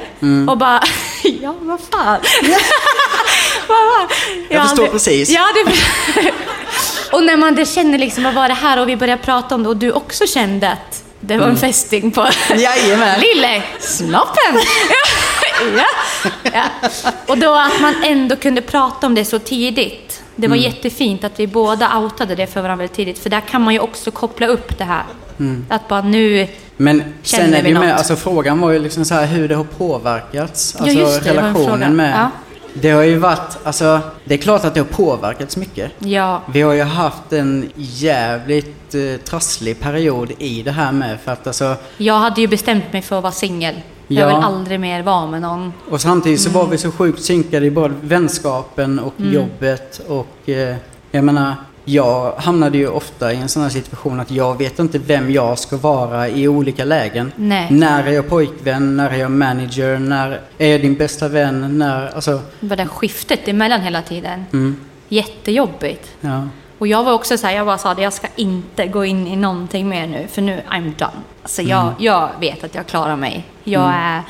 [0.48, 0.80] och bara,
[1.42, 2.18] ja vad fan.
[4.48, 5.30] Jag har förstår precis.
[5.30, 5.72] Ja, det...
[7.16, 8.80] och när man det känner liksom, vad var det här?
[8.80, 12.10] Och vi började prata om det och du också kände att det var en fästing
[12.10, 13.20] på Jajamän.
[13.20, 14.54] lille snoppen.
[15.76, 15.84] ja.
[16.52, 16.64] Ja.
[17.26, 20.22] Och då att man ändå kunde prata om det så tidigt.
[20.36, 23.18] Det var jättefint att vi båda outade det för varandra väldigt tidigt.
[23.18, 25.04] För där kan man ju också koppla upp det här.
[25.68, 27.98] Att bara nu, Men sen Känner är det vi ju med, något?
[27.98, 30.76] alltså frågan var ju liksom så här hur det har påverkats.
[30.76, 32.14] Alltså just det, relationen med.
[32.16, 32.30] Ja.
[32.74, 35.92] Det har ju varit, alltså det är klart att det har påverkats mycket.
[35.98, 41.32] ja, Vi har ju haft en jävligt eh, trasslig period i det här med för
[41.32, 43.74] att alltså jag hade ju bestämt mig för att vara singel.
[44.08, 44.36] Jag Ja.
[44.36, 45.72] vill aldrig mer vara med någon.
[45.90, 46.60] Och samtidigt så Mm.
[46.60, 50.76] var vi så sjukt synkade i både vänskapen och jobbet och eh,
[51.10, 51.54] jag menar
[51.84, 55.58] jag hamnade ju ofta i en sån här situation att jag vet inte vem jag
[55.58, 57.32] ska vara i olika lägen.
[57.36, 57.66] Nej.
[57.70, 58.96] När är jag pojkvän?
[58.96, 59.98] När är jag manager?
[59.98, 61.78] När är jag din bästa vän?
[61.78, 64.44] När, alltså, Det var det skiftet emellan hela tiden.
[64.52, 64.76] mm,
[65.08, 66.10] Jättejobbigt.
[66.20, 66.48] ja.
[66.78, 69.26] Och jag var också så här, jag bara sa att jag ska inte gå in
[69.26, 71.10] i någonting mer nu, för nu I'm done.
[71.42, 71.94] Alltså jag, Mm.
[71.98, 73.44] jag vet att jag klarar mig.
[73.64, 74.22] Jag, är,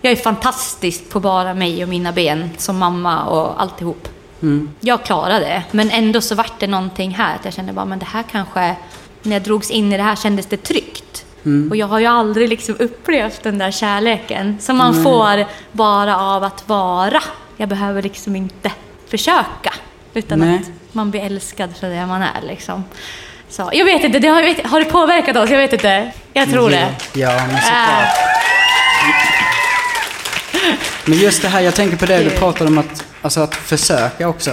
[0.00, 4.08] jag är fantastisk på bara mig och mina ben som mamma och alltihop.
[4.42, 4.70] Mm.
[4.80, 7.98] Jag klarar det, men ändå så vart det någonting här att jag kände bara, men
[7.98, 8.76] det här kanske,
[9.22, 11.24] när jag drogs in i det här kändes det tryggt.
[11.70, 16.44] Och jag har ju aldrig liksom upplevt den där kärleken som man får bara av
[16.44, 17.22] att vara.
[17.56, 18.72] Jag behöver liksom inte
[19.08, 19.74] försöka.
[20.14, 20.56] Utan Nej.
[20.56, 22.84] att man blir älskad för det man är liksom.
[23.48, 25.50] Så, jag vet inte, det har, vet, har det påverkat oss?
[25.50, 26.12] Jag vet inte.
[26.32, 26.94] Jag tror det.
[27.12, 28.08] Ja, men såklart.
[31.04, 34.28] Men just det här, jag tänker på det du pratade om att, alltså att försöka
[34.28, 34.50] också.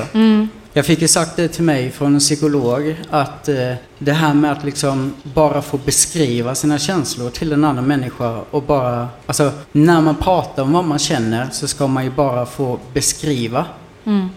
[0.74, 4.52] Jag fick ju sagt det till mig från en psykolog att eh, det här med
[4.52, 10.02] att liksom bara få beskriva sina känslor till en annan människa och bara, alltså när
[10.02, 13.66] man pratar om vad man känner så ska man ju bara få beskriva.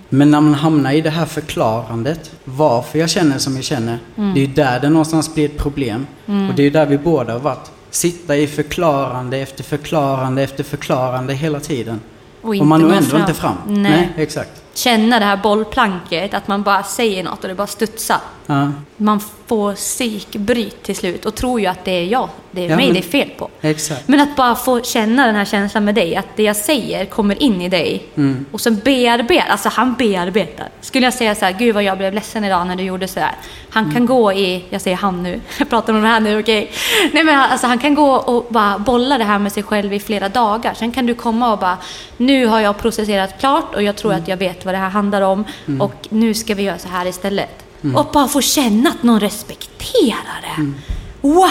[0.09, 4.41] Men när man hamnar i det här förklarandet, varför jag känner som jag känner, det
[4.41, 6.07] är ju där det någonstans blir ett problem.
[6.27, 7.71] Och det är ju där vi båda har varit.
[7.91, 12.01] Sitta i förklarande efter förklarande efter förklarande hela tiden.
[12.43, 13.21] Och inte man når nå ändå fram.
[13.21, 13.57] inte fram.
[13.67, 14.13] Nej.
[14.17, 14.63] exakt.
[14.75, 18.19] Känna det här bollplanket, att man bara säger något och det bara studsar.
[18.47, 22.71] Ja, Man får psykbryt till slut och tror ju att det är jag, det är
[22.71, 23.49] Ja, mig men- det är fel på.
[23.61, 24.09] exakt.
[24.09, 27.43] Men att bara få känna den här känslan med dig, att det jag säger kommer
[27.43, 28.47] in i dig Mm.
[28.53, 30.69] och sen bearbetar, alltså han bearbetar.
[30.81, 33.21] Skulle jag säga så här, gud vad jag blev ledsen idag när du gjorde så
[33.21, 33.33] här.
[33.71, 33.95] Han Mm.
[33.97, 36.71] kan gå i, jag säger han nu, jag pratar om det här nu, okej.
[37.13, 40.01] Nej men alltså han kan gå och bara bolla det här med sig själv i
[40.01, 40.75] flera dagar.
[40.75, 41.77] Sen kan du komma och bara,
[42.17, 44.23] nu har jag processerat klart och jag tror Mm.
[44.23, 45.45] att jag vet vad det här handlar om
[45.81, 47.65] och nu ska vi göra så här istället.
[47.83, 47.97] Mm.
[47.97, 50.73] Och bara få känna att någon respekterar det.
[51.21, 51.51] Wow!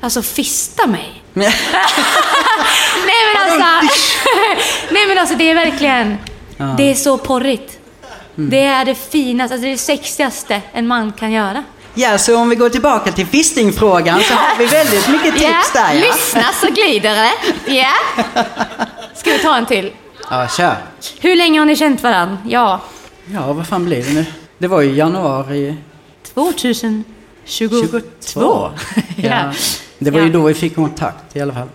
[0.00, 1.22] Alltså fista mig.
[1.34, 1.50] Nej
[3.34, 3.88] men alltså,
[4.90, 6.18] nej men alltså det är verkligen,
[6.76, 7.78] det är så porrigt.
[8.38, 8.50] Mm.
[8.50, 11.64] Det är det finaste, alltså det sexigaste en man kan göra.
[11.94, 15.94] Ja, så om vi går tillbaka till fistingfrågan så har vi väldigt mycket tips där
[15.94, 16.00] ja.
[16.00, 17.32] lyssna så glider det.
[17.74, 17.92] Ja.
[19.14, 19.92] Ska vi ta en till?
[20.30, 20.76] Ja, kör.
[21.20, 22.38] Hur länge har ni känt varandra?
[22.48, 22.80] Ja,
[23.34, 24.24] Ja, vad fan blir det nu?
[24.58, 25.76] Det var ju januari
[26.34, 27.02] 2022.
[27.44, 28.70] 22.
[29.16, 29.52] Ja.
[29.98, 31.68] Det var ju då vi fick kontakt i alla fall.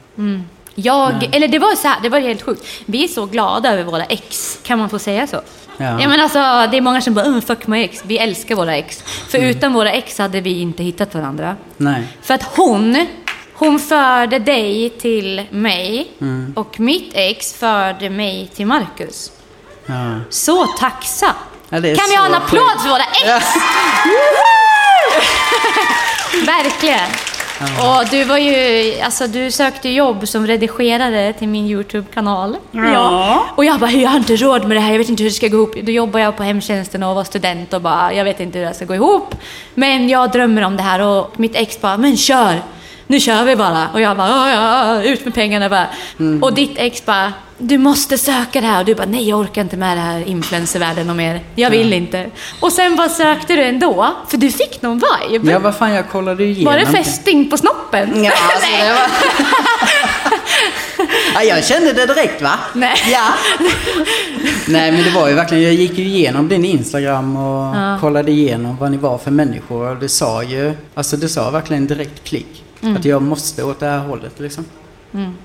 [0.76, 2.66] Jag, eller det var så här, det var helt sjukt.
[2.86, 5.42] Vi är så glada över våra ex, kan man få säga så?
[5.78, 6.02] Ja.
[6.02, 6.40] Ja men alltså,
[6.72, 8.04] det är många som bara "Uh, fuck my ex.
[8.06, 9.02] Vi älskar våra ex.
[9.02, 11.56] För utan våra ex hade vi inte hittat varandra.
[11.78, 12.04] Nej.
[12.22, 13.06] För att hon,
[13.62, 16.12] hon förde dig till mig
[16.56, 19.32] och mitt ex förde mig till Marcus.
[19.86, 20.20] Ja.
[20.30, 21.36] Så tacksa!
[21.70, 23.26] Ja, kan vi ha en applåd för våra ex?
[23.26, 23.40] Ja.
[26.46, 27.10] Verkligen.
[27.62, 32.58] Och du var ju, alltså du sökte jobb som redigerare till min YouTube-kanal.
[32.72, 33.46] Ja.
[33.56, 35.36] Och jag bara, jag har inte råd med det här, jag vet inte hur det
[35.36, 35.76] ska gå ihop.
[35.84, 38.74] Då jobbar jag på hemtjänsten och var student och bara, jag vet inte hur det
[38.74, 39.36] ska gå ihop.
[39.74, 42.62] Men jag drömmer om det här och mitt ex bara, men kör!
[43.12, 43.90] Nu kör vi bara.
[43.94, 44.50] Och jag bara, "Ja,
[44.96, 45.88] ja, ut med pengarna bara.
[46.42, 48.80] Och ditt ex bara, du måste söka det här.
[48.80, 51.42] Och du bara, nej jag orkar inte med det här influencervärlden och mer.
[51.56, 52.30] Jag vill inte.
[52.60, 55.52] Och sen bara sökte du ändå, för du fick någon vibe.
[55.52, 58.24] Ja, vad fan, jag kollade igenom Var det fästing på snoppen?
[58.24, 58.90] Ja, alltså, Nej.
[58.94, 59.08] var...
[61.34, 62.60] ja, jag kände det direkt va?
[62.74, 62.96] Nej.
[63.12, 63.28] Ja.
[64.68, 67.98] Nej men det var ju verkligen, jag gick ju igenom din Instagram och Ja.
[68.02, 71.88] kollade igenom vad ni var för människor och det sa ju, alltså det sa verkligen
[71.88, 72.64] direkt klick.
[72.82, 72.96] Mm.
[72.98, 74.66] Att jag måste åt det här hållet liksom.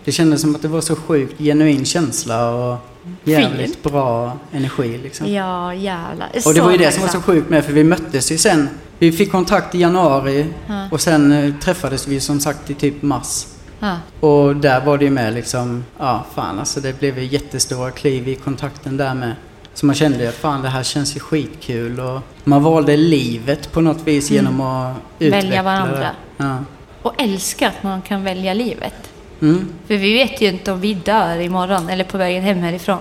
[0.05, 2.77] Det kändes som att det var så sjukt genuin känsla och
[3.25, 3.83] jävligt Fint.
[3.83, 5.33] bra energi liksom.
[5.33, 6.29] Ja, jävlar.
[6.47, 8.69] Och det var ju det som var så sjukt med för vi möttes ju sen.
[8.99, 10.89] Vi fick kontakt i januari Ja.
[10.91, 13.47] och sen eh, träffades vi som sagt i typ mars.
[13.81, 13.97] Ja.
[14.21, 18.29] Och där var det ju med liksom, ja fan alltså det blev ju jättestora kliv
[18.29, 19.33] i kontakten där med.
[19.75, 23.73] Så man kände ju att fan det här känns ju skitkul och man valde livet
[23.73, 25.49] på något vis genom att utveckla Mm.
[25.51, 25.99] Välja varandra.
[25.99, 26.11] det.
[26.45, 26.59] Ja.
[27.07, 28.95] Och älska att man kan välja livet.
[29.43, 29.69] Mm.
[29.87, 32.99] För vi vet ju inte om vi dör imorgon eller på vägen hem härifrån.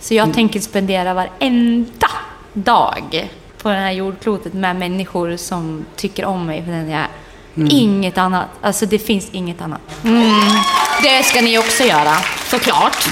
[0.00, 0.26] Så Mm.
[0.26, 2.10] jag tänker spendera varenda
[2.52, 3.28] dag
[3.62, 7.08] på det här jordklotet med människor som tycker om mig för den jag är.
[7.56, 7.68] Mm.
[7.72, 8.46] Inget annat.
[8.60, 9.80] Alltså det finns inget annat.
[10.04, 10.40] Mm.
[11.02, 12.14] Det ska ni också göra,
[12.50, 13.08] såklart.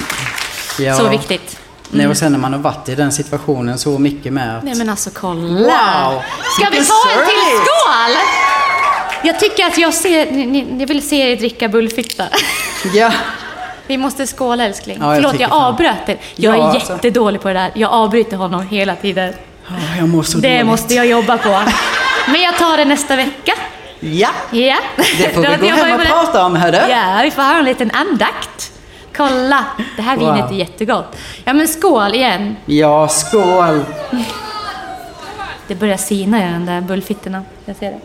[0.79, 0.95] Ja.
[0.95, 1.59] Så viktigt.
[1.89, 4.63] Nej, och sen när man har varit i den situationen så mycket med att...
[4.63, 6.09] Nej men alltså kolla!
[6.11, 6.21] Wow!
[6.57, 8.46] Ska vi ta en till skål?
[9.27, 12.23] Jag tycker att jag ser, ni, ni, jag vill se er dricka bullfitta.
[12.93, 13.11] Ja.
[13.87, 14.97] Vi måste skåla älskling.
[15.01, 16.17] Ja, jag Förlåt, jag avbröt er.
[16.35, 16.93] Jag Ja, är alltså.
[16.93, 17.71] jättedålig på det där.
[17.75, 19.33] Jag avbryter honom hela tiden.
[19.69, 20.65] Åh, jag mår så Det dåligt.
[20.65, 21.61] måste jag jobba på.
[22.31, 23.53] Men jag tar det nästa vecka.
[23.99, 24.29] Ja!
[24.51, 24.75] Ja.
[25.17, 26.77] Det får vi gå hem och prata om hördu.
[26.89, 28.71] Ja, vi får ha en liten andakt.
[29.17, 30.33] Kolla, det här Wow.
[30.33, 31.17] vinet är jättegott.
[31.45, 32.55] Ja men skål igen.
[32.65, 33.83] Ja, skål!
[35.67, 37.43] Det börjar sina i den där bullfittorna.
[37.65, 37.99] Jag ser det.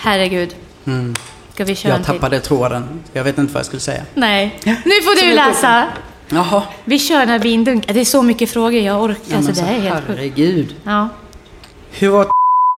[0.00, 0.54] Herregud.
[0.86, 1.14] Mm.
[1.54, 2.14] Ska vi köra en Jag till?
[2.14, 3.00] tappade tråden.
[3.12, 4.02] Jag vet inte vad jag skulle säga.
[4.14, 4.58] Nej.
[4.64, 5.86] Nu får du läsa.
[6.28, 6.62] Jaha.
[6.84, 7.94] Vi kör den här vindunken.
[7.94, 9.20] Det är så mycket frågor jag orkar.
[9.28, 10.08] Ja, alltså det är helt sjukt.
[10.08, 10.74] herregud.
[10.84, 11.08] Ja.
[11.90, 12.26] Hur var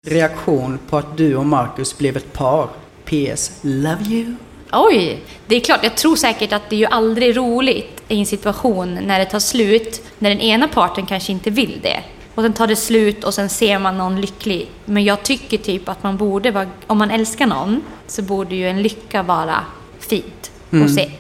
[0.06, 2.68] reaktion på att du och Marcus blev ett par?
[3.04, 3.50] PS.
[3.62, 4.34] Love you.
[4.72, 5.22] Oj!
[5.46, 8.94] Det är klart, jag tror säkert att det är ju aldrig roligt i en situation
[9.02, 12.00] när det tar slut, när den ena parten kanske inte vill det.
[12.34, 14.70] Och sen tar det slut och sen ser man någon lycklig.
[14.84, 18.68] Men jag tycker typ att man borde vara, om man älskar någon, så borde ju
[18.68, 19.64] en lycka vara
[19.98, 21.10] fint att se.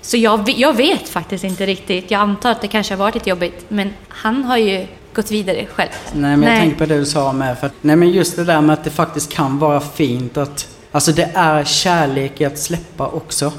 [0.00, 2.10] Så jag, jag vet faktiskt inte riktigt.
[2.10, 5.66] Jag antar att det kanske har varit lite jobbigt, men han har ju gått vidare
[5.66, 5.90] själv.
[6.12, 7.58] Nej, men jag tänker på det du sa med.
[7.58, 10.68] För att, nej, men just det där med att det faktiskt kan vara fint att...
[10.92, 13.52] Alltså det är kärlek i att släppa också.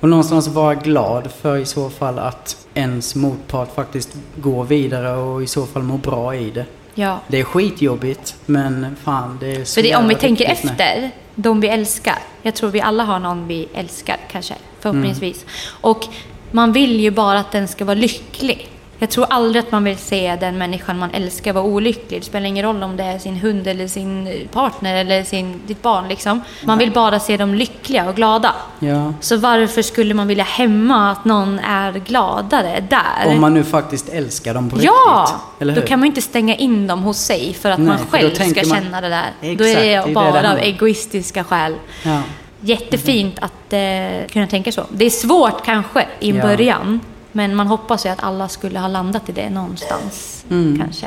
[0.00, 5.42] Och någonstans vara glad för i så fall att ens motpart faktiskt går vidare och
[5.42, 6.66] i så fall mår bra i det.
[6.94, 7.20] Ja.
[7.28, 10.52] Det är skitjobbigt, men fan det är så För det, om vi tänker med.
[10.52, 12.18] efter, de vi älskar.
[12.42, 15.44] Jag tror vi alla har någon vi älskar kanske, förhoppningsvis.
[15.80, 16.04] Och
[16.50, 18.68] man vill ju bara att den ska vara lycklig.
[18.98, 22.20] Jag tror aldrig att man vill se den människan man älskar vara olycklig.
[22.20, 25.82] Det spelar ingen roll om det är sin hund eller sin partner eller sin, ditt
[25.82, 26.40] barn liksom.
[26.64, 28.54] Man vill bara se dem lyckliga och glada.
[28.78, 29.12] Ja.
[29.20, 33.26] Så varför skulle man vilja hämma att någon är gladare där?
[33.26, 35.26] Om man nu faktiskt älskar dem på Ja!
[35.58, 35.76] riktigt.
[35.76, 35.80] Hur?
[35.82, 38.34] Då kan man inte stänga in dem hos sig för att Nej, man då själv
[38.34, 39.26] ska man- känna det där.
[39.40, 41.74] då Exakt, är det är det bara det av egoistiska skäl.
[42.02, 42.20] Ja.
[42.60, 44.84] Jättefint att eh, kunna tänka så.
[44.90, 46.42] Det är svårt kanske i Ja.
[46.42, 47.00] början.
[47.36, 50.44] Men man hoppas ju att alla skulle ha landat i det någonstans.
[50.50, 50.78] Mm.
[50.78, 51.06] Kanske.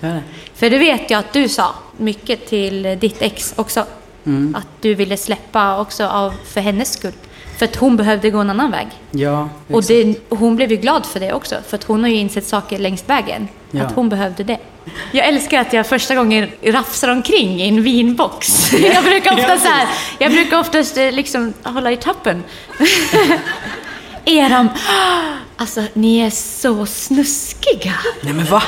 [0.00, 0.22] Det.
[0.54, 3.84] För det vet jag att du sa mycket till ditt ex också.
[4.26, 4.54] Mm.
[4.54, 7.12] Att du ville släppa också av, för hennes skull.
[7.58, 8.88] För att hon behövde gå en annan väg.
[9.10, 12.16] Ja, Och det, hon blev ju glad för det också, för att hon har ju
[12.16, 13.48] insett saker längs vägen.
[13.70, 13.84] Ja.
[13.84, 14.58] Att hon behövde det.
[15.12, 18.72] Jag älskar att jag första gången rafsar omkring i en vinbox.
[18.94, 22.44] Jag brukar ofta så här, jag brukar oftast eh, liksom hålla i tappen.
[24.26, 24.68] Eran,
[25.56, 27.94] alltså ni är så snuskiga.
[28.20, 28.62] Nej men va?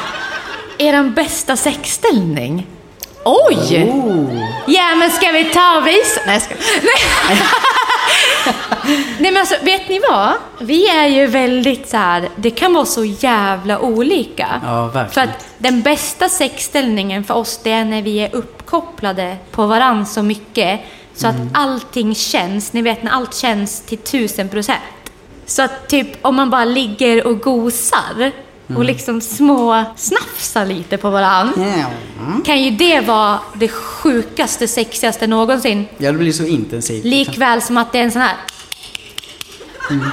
[0.79, 2.66] Eran bästa sexställning.
[3.25, 3.85] Oj!
[3.85, 4.42] Oh.
[4.66, 6.21] Ja, men ska vi ta och visa?
[6.27, 6.55] Nej, ska...
[6.83, 7.38] Nej.
[9.18, 10.33] Nej, men alltså, vet ni vad?
[10.61, 14.61] Vi är ju väldigt så här, det kan vara så jävla olika.
[14.64, 15.11] Ja, verkligen.
[15.11, 20.07] För att den bästa sexställningen för oss, det är när vi är uppkopplade på varann
[20.07, 20.81] så mycket.
[21.14, 21.49] Så att Mm.
[21.55, 24.79] allting känns, ni vet när allt känns till tusen procent.
[25.49, 28.33] Så att typ om man bara ligger och gosar
[28.71, 28.79] Mm.
[28.79, 31.85] och liksom små snafsar lite på varann Ja.
[32.45, 35.87] kan ju det vara det sjukaste, sexigaste någonsin.
[35.99, 37.05] ja, det blir så intensivt.
[37.05, 38.37] Likväl som att det är en sån här...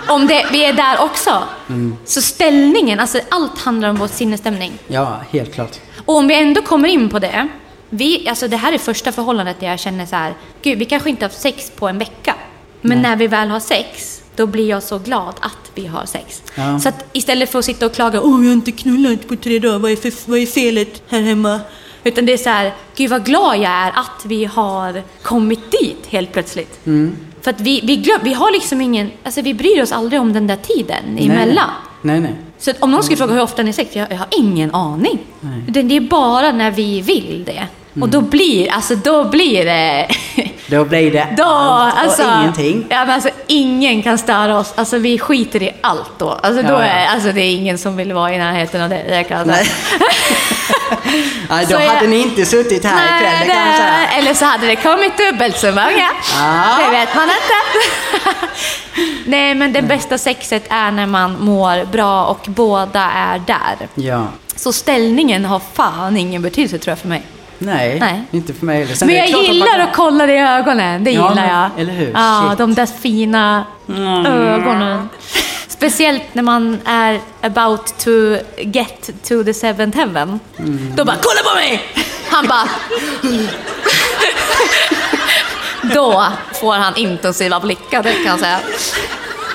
[0.07, 1.43] Om det, vi är där också.
[2.05, 4.73] Så ställningen, alltså allt handlar om vår sinnesstämning.
[4.87, 5.75] Ja, helt klart.
[6.05, 7.47] Och om vi ändå kommer in på det.
[7.89, 11.09] Vi, alltså det här är första förhållandet där jag känner så här, gud vi kanske
[11.09, 12.35] inte har haft sex på en vecka.
[12.81, 16.43] Men när vi väl har sex, då blir jag så glad att vi har sex.
[16.55, 16.79] Ja.
[16.79, 19.59] Så att istället för att sitta och klaga, åh jag har inte knullat på tre
[19.59, 21.59] dagar, vad är, för, vad är felet här hemma?
[22.03, 26.05] Utan det är så här, gud vad glad jag är att vi har kommit dit
[26.07, 26.79] helt plötsligt.
[27.41, 30.33] För att vi, vi, glöm, vi har liksom ingen, alltså vi bryr oss aldrig om
[30.33, 31.69] den där tiden emellan.
[32.01, 32.35] Nej, nej.
[32.57, 35.19] Så om någon skulle fråga hur ofta ni har sex, jag, jag har ingen aning.
[35.67, 37.67] Det, det är bara när vi vill det.
[38.01, 40.07] Och då blir, alltså då blir det...
[40.67, 42.85] Då blir det Då, allt alltså, och ingenting.
[42.89, 44.73] Ja, men alltså, ingen kan störa oss.
[44.75, 46.29] Alltså vi skiter i allt då.
[46.31, 46.85] Alltså, då Ja, ja.
[46.85, 49.03] är, alltså det är ingen som vill vara i närheten av det.
[49.09, 49.47] det kan jag.
[49.47, 49.71] Nej.
[51.49, 53.91] Nej, då Så jag- hade ni inte suttit här ikväll, det kan jag säga.
[53.91, 56.09] Nej, eller så hade det kommit dubbelt så många.
[56.39, 56.77] Ja.
[56.85, 58.47] Det vet man inte.
[59.25, 63.87] Nej, men det bästa sexet är när man mår bra och båda är där.
[63.95, 64.27] Ja.
[64.55, 67.23] Så ställningen har fan ingen betydelse tror jag för mig.
[67.57, 68.21] Nej, Nej.
[68.31, 68.95] inte för mig heller.
[68.95, 71.03] Sen Men jag klart att man gillar kolla det i ögonen.
[71.03, 71.81] Det Ja, gillar jag.
[71.81, 72.11] eller hur?
[72.13, 72.57] Ja, Shit.
[72.57, 73.65] de där fina
[74.27, 75.09] ögonen.
[75.67, 78.09] Speciellt när man är about to
[78.57, 80.39] get to the seventh heaven.
[80.59, 80.93] Mm.
[80.95, 81.81] Då bara “Kolla på mig!”
[82.29, 82.63] Han bara...
[85.93, 88.59] Då får han intensiva blickar, det kan jag säga.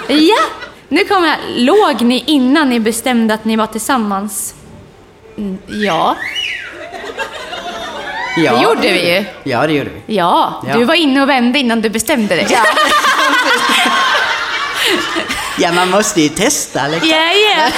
[0.08, 0.36] Ja,
[0.88, 1.36] nu kommer jag.
[1.56, 4.54] Låg ni innan ni bestämde att ni var tillsammans?
[5.38, 6.16] Mm, Ja,
[8.44, 9.24] ja, det gjorde vi ju.
[9.44, 10.14] Ja, det gjorde vi.
[10.14, 10.74] Ja, Ja.
[10.76, 12.46] du var inne och vände innan du bestämde dig.
[12.50, 12.64] Ja,
[15.58, 17.08] Ja, man måste ju testa liksom.
[17.10, 17.16] ja.
[17.16, 17.72] Yeah,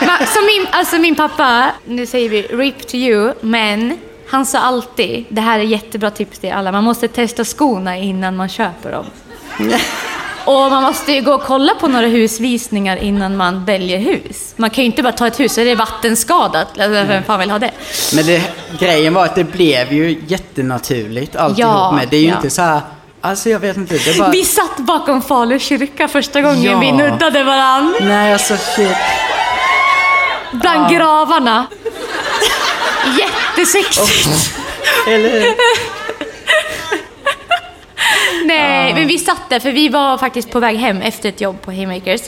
[0.00, 3.98] Ma- Så min, alltså min pappa, nu säger vi RIP to you, men
[4.30, 8.36] han sa alltid, det här är jättebra tips till alla, man måste testa skorna innan
[8.36, 9.06] man köper dem.
[10.48, 14.54] Och man måste ju gå och kolla på några husvisningar innan man väljer hus.
[14.56, 16.68] Man kan ju inte bara ta ett hus, är det vattenskadat.
[16.68, 17.70] Alltså, Vem fan vill ha det?
[18.14, 18.42] Men det,
[18.78, 22.08] grejen var att det blev ju jättenaturligt alltihop Ja, med.
[22.08, 22.36] Det är ju ja.
[22.36, 22.80] inte så här,
[23.20, 24.30] alltså jag vet inte, det bara...
[24.30, 26.78] Vi satt bakom Falu kyrka första gången Ja.
[26.78, 27.94] vi nuddade varann.
[28.00, 28.96] Nej, alltså shit.
[30.52, 31.66] Bland gravarna.
[33.18, 34.28] Jättesexigt.
[35.06, 35.97] Eller hur?
[38.44, 41.62] Nej, men vi satt där för vi var faktiskt på väg hem efter ett jobb
[41.62, 42.20] på Haymakers.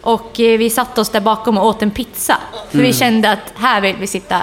[0.00, 2.36] Och eh, vi satte oss där bakom och åt en pizza.
[2.70, 4.42] För vi kände att här vill vi sitta.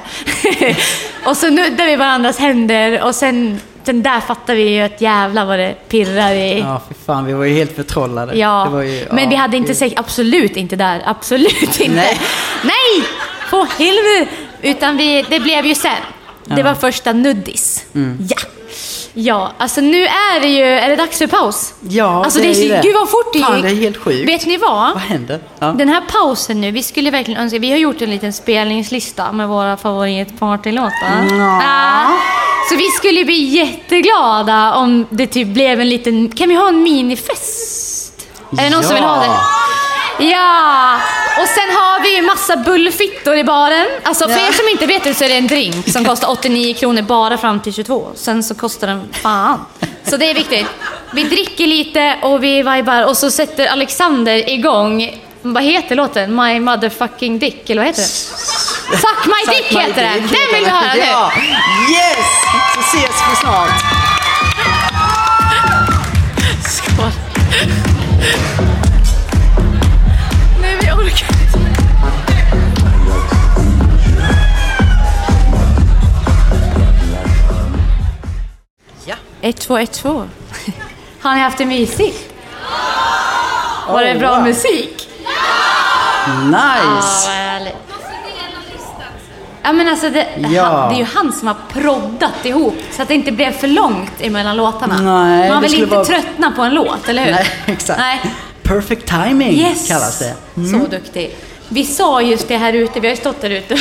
[1.25, 5.45] och så nuddade vi varandras händer och sen, sen där fattade vi ju att jävlar
[5.45, 6.59] vad det pirrar i...
[6.59, 8.37] Ja, för fan, vi var ju helt förtrollade.
[8.37, 9.77] Ja, Det ju, men ja, vi hade inte gud.
[9.77, 11.95] sex, absolut inte där, absolut inte.
[11.95, 12.19] Nej.
[12.63, 13.07] Nej,
[13.49, 14.31] på helvete!
[14.61, 15.91] Utan vi, det blev ju sen.
[16.45, 17.85] Det var första nuddis.
[17.95, 18.27] Mm.
[18.29, 18.37] Ja.
[19.17, 21.73] Ja, alltså nu är det ju, är det dags för paus?
[21.89, 22.81] Ja, alltså det är det.
[22.83, 23.63] Gud vad fort det Fan, gick.
[23.65, 24.29] det är helt sjukt.
[24.29, 24.93] Vet ni vad?
[24.93, 25.39] Vad händer?
[25.59, 25.67] Ja.
[25.67, 29.47] Den här pausen nu, vi skulle verkligen önska, vi har gjort en liten spelningslista med
[29.47, 31.27] våra favoritpartylåtar.
[31.61, 32.11] Ja.
[32.69, 36.83] Så vi skulle bli jätteglada om det typ blev en liten, kan vi ha en
[36.83, 38.27] minifest?
[38.57, 40.25] Är det någon som vill ha det?
[40.25, 40.97] Ja!
[41.41, 43.87] Och sen har vi ju massa bullfittor i baren.
[44.03, 46.73] Alltså för er som inte vet det så är det en drink som kostar 89
[46.73, 48.11] kronor bara fram till 22.
[48.15, 49.65] Sen så kostar den fan.
[50.03, 50.67] Så det är viktigt.
[51.13, 56.35] Vi dricker lite och vi vibar och så sätter Alexander igång, vad heter låten?
[56.35, 58.07] My motherfucking dick, eller vad heter det?
[58.97, 60.13] Suck my dick heter den.
[60.13, 60.97] Den vill vi höra den.
[60.97, 61.05] nu.
[61.05, 61.31] Ja!
[61.91, 62.25] Yes!
[62.75, 63.94] Så ses vi snart.
[79.73, 80.29] 1212.
[81.21, 82.33] Har ni haft det mysigt?
[83.89, 84.43] Var det Oh, bra wow.
[84.43, 85.09] musik?
[86.45, 87.27] Nice!
[87.27, 87.75] vad härligt.
[89.63, 90.63] Ja men alltså det, Ja.
[90.63, 93.67] han, det är ju han som har proddat ihop så att det inte blev för
[93.67, 95.01] långt emellan låtarna.
[95.01, 97.31] Nej, Man vill inte vara- tröttna på en låt, eller hur?
[97.31, 97.99] Nej, exakt.
[97.99, 98.21] Nej.
[98.63, 99.87] Perfect timing Yes!
[99.87, 100.33] kallas det.
[100.55, 101.35] Så duktig.
[101.69, 103.75] Vi sa just det här ute, vi har ju stått där ute.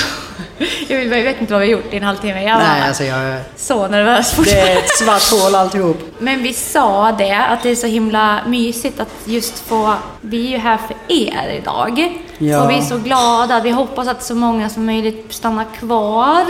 [0.88, 2.42] jag vet inte vad vi har gjort i en halvtimme.
[2.42, 3.40] Jag var Nej, alltså jag...
[3.56, 4.72] så nervös Det fortfarande.
[4.72, 5.98] är ett svart hål alltihop.
[6.18, 9.94] Men vi sa det, att det är så himla mysigt att just få...
[10.20, 12.20] Vi är ju här för er idag.
[12.38, 12.62] Ja.
[12.62, 13.60] Och vi är så glada.
[13.60, 16.44] Vi hoppas att så många som möjligt stannar kvar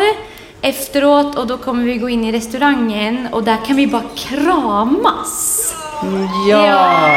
[0.60, 1.36] efteråt.
[1.36, 5.74] Och då kommer vi gå in i restaurangen och där kan vi bara kramas.
[6.48, 6.58] Ja!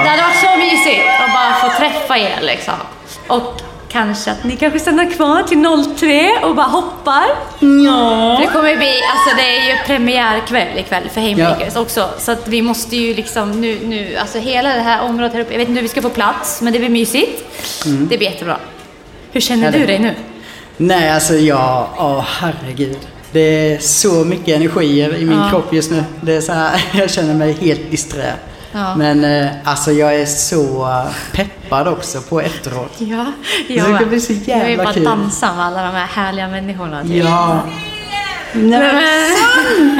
[0.04, 2.74] det hade varit så mysigt att bara få träffa er liksom.
[3.28, 7.26] Och kanske att ni kanske stannar kvar till 03 och bara hoppar.
[7.86, 8.38] Ja!
[8.42, 12.10] Det kommer bli, alltså det är ju premiärkväll ikväll för Haymakers också.
[12.20, 15.54] Så att vi måste ju liksom nu, nu, alltså hela det här området här uppe,
[15.54, 17.44] jag vet inte hur vi ska få plats, men det blir mysigt.
[17.86, 18.58] Det blir jättebra.
[19.32, 20.14] Hur känner Ja, det- du dig nu?
[20.78, 21.88] Nej, alltså jag...
[21.98, 22.98] Åh, herregud.
[23.32, 23.40] Det
[23.74, 25.50] är så mycket energier i min Ja.
[25.50, 26.04] kropp just nu.
[26.22, 28.34] Det är så här, jag känner mig helt disträ.
[28.78, 28.96] Ja.
[28.96, 30.88] Men eh, alltså jag är så
[31.34, 32.94] peppad också på efteråt.
[32.98, 33.26] Ja,
[33.68, 35.04] Det ska bli så Jag vill jävla bara kul.
[35.04, 37.04] dansa med alla de här härliga människorna.
[37.04, 37.24] typ.
[37.24, 37.60] Ja.
[38.54, 40.00] Nej, men, men...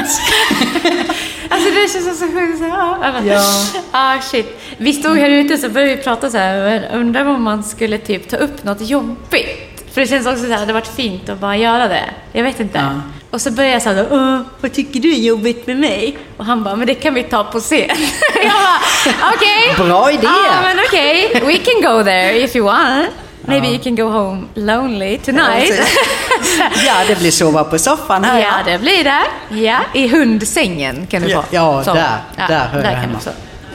[1.48, 2.60] alltså det känns så sjukt.
[2.60, 3.22] här.
[3.24, 3.42] Ja.
[3.90, 4.60] Ah, shit.
[4.76, 6.88] Vi stod här ute så började vi prata så här.
[6.94, 9.67] Undrar om man skulle typ ta upp något jobbigt.
[9.92, 12.04] För det känns också så här, det hade varit fint att bara göra det.
[12.32, 12.78] Jag vet inte.
[12.78, 13.00] Ja.
[13.30, 16.18] Och så började jag säga Åh, vad tycker du är jobbigt med mig?
[16.36, 17.88] Och han bara, men det kan vi ta på scen.
[18.34, 19.86] jag bara, okej.
[19.88, 20.20] Bra idé.
[20.22, 21.30] Ja, men okej.
[21.46, 23.06] We can go there if you want.
[23.44, 23.72] Maybe Ja.
[23.72, 25.80] you can go home lonely tonight.
[26.86, 28.40] ja, det blir sova på soffan här.
[28.40, 29.22] Ja, det blir det.
[29.60, 31.48] Ja, i hundsängen kan du Ja, få.
[31.50, 31.94] ja Så.
[31.94, 32.16] där,
[32.48, 33.18] där hör jag kan hemma.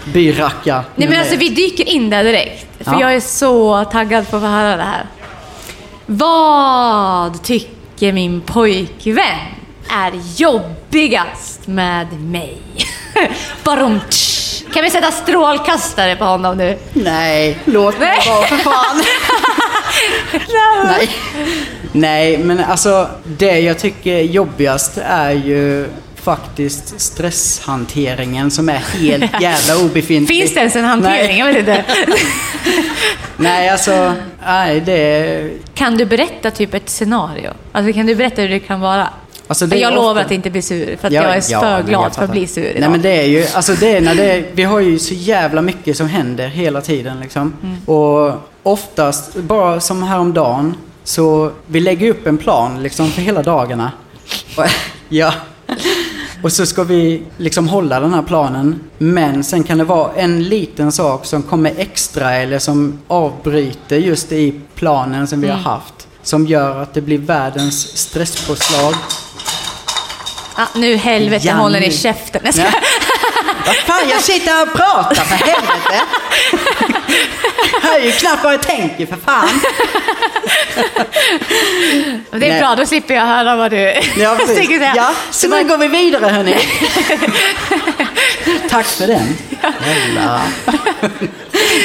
[0.05, 0.83] Byracka.
[0.95, 2.67] Nej men alltså vi dyker in där direkt.
[2.83, 3.01] För Ja.
[3.01, 5.05] jag är så taggad på att få höra det här.
[6.05, 9.39] Vad tycker min pojkvän
[9.89, 12.61] är jobbigast med mig?
[13.63, 13.99] Barom,
[14.73, 16.77] kan vi sätta strålkastare på honom nu?
[16.93, 19.03] Nej, låt mig vara för fan.
[20.85, 21.09] Nej.
[21.91, 25.89] Nej, men alltså det jag tycker är jobbigast är ju
[26.23, 30.37] faktiskt stresshanteringen som är helt jävla obefintlig.
[30.39, 31.27] Finns det ens en hantering?
[31.27, 31.39] Nej.
[31.39, 31.85] Jag vet inte.
[33.37, 34.13] Nej, alltså,
[34.45, 35.49] nej det...
[35.73, 37.49] Kan du berätta typ ett scenario?
[37.71, 39.09] Alltså kan du berätta hur det kan vara?
[39.47, 41.77] Alltså, jag lovar ofta- att inte bli sur, för att Ja, jag är ja, för
[41.77, 42.79] men glad för att bli sur idag.
[42.79, 45.13] Nej men det är ju, alltså det är när det är, vi har ju så
[45.13, 47.53] jävla mycket som händer hela tiden liksom.
[47.63, 47.77] Mm.
[47.85, 48.33] Och
[48.63, 53.91] oftast, bara som häromdagen, så vi lägger upp en plan liksom för hela dagarna.
[54.57, 54.65] Och,
[55.09, 55.33] ja.
[56.43, 58.79] Och så ska vi liksom hålla den här planen.
[58.97, 64.31] Men sen kan det vara en liten sak som kommer extra eller som avbryter just
[64.31, 65.59] i planen som vi Mm.
[65.63, 66.07] har haft.
[66.23, 68.93] Som gör att det blir världens stresspåslag.
[70.55, 71.61] Ah, nu helvete Janni.
[71.61, 72.41] håller ni käften.
[72.45, 72.63] Jag ska...
[73.65, 76.01] Vad fan, jag sitter här och pratar för helvete.
[77.81, 79.49] Hör ju knappt vad jag tänker för fan.
[82.31, 82.59] Det är Nej.
[82.59, 84.67] bra, då slipper jag höra vad du Ja, precis.
[84.67, 84.93] säga.
[84.95, 86.55] Ja, så Det nu går vi vidare hörni.
[88.69, 89.37] Tack för den.
[89.59, 90.41] Snälla.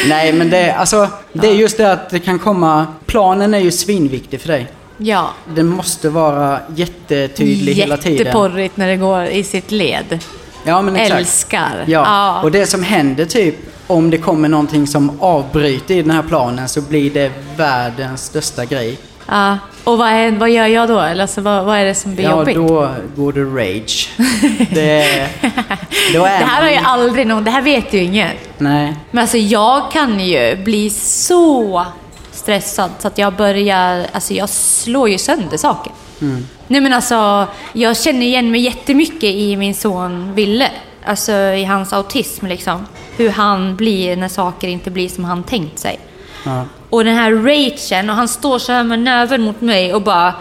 [0.08, 2.86] Nej, men det, alltså, det är just det att det kan komma...
[3.06, 4.66] Planen är ju svinviktig för dig.
[4.98, 5.30] Ja.
[5.54, 8.18] Den måste vara jättetydlig hela tiden.
[8.18, 10.18] Jätteporrigt när det går i sitt led.
[10.64, 11.20] Ja, men exakt.
[11.20, 11.84] Älskar.
[11.86, 12.02] Ja.
[12.04, 12.40] Ja.
[12.42, 13.54] och det som händer typ,
[13.88, 18.64] om det kommer någonting som avbryter i den här planen så blir det världens största
[18.64, 18.98] grej.
[19.28, 19.58] Ja.
[19.84, 21.00] Och vad, är, vad gör jag då?
[21.00, 22.54] Eller alltså, vad, vad är det som blir Ja, jobbigt?
[22.56, 24.08] då går det rage.
[24.74, 25.28] Det,
[26.14, 28.30] då är Det här har ju aldrig någon, det här vet ju ingen.
[28.58, 28.96] Nej.
[29.10, 31.84] Men alltså jag kan ju bli så
[32.32, 35.92] stressad så att jag börjar, alltså jag slår ju sönder saker.
[36.66, 40.70] Nej men alltså, jag känner igen mig jättemycket i min son Ville.
[41.04, 42.86] Alltså i hans autism liksom.
[43.18, 46.00] Hur han blir när saker inte blir som han tänkt sig.
[46.44, 46.64] Ja.
[46.90, 50.34] Och den här ragen och han står så här med näven mot mig och bara...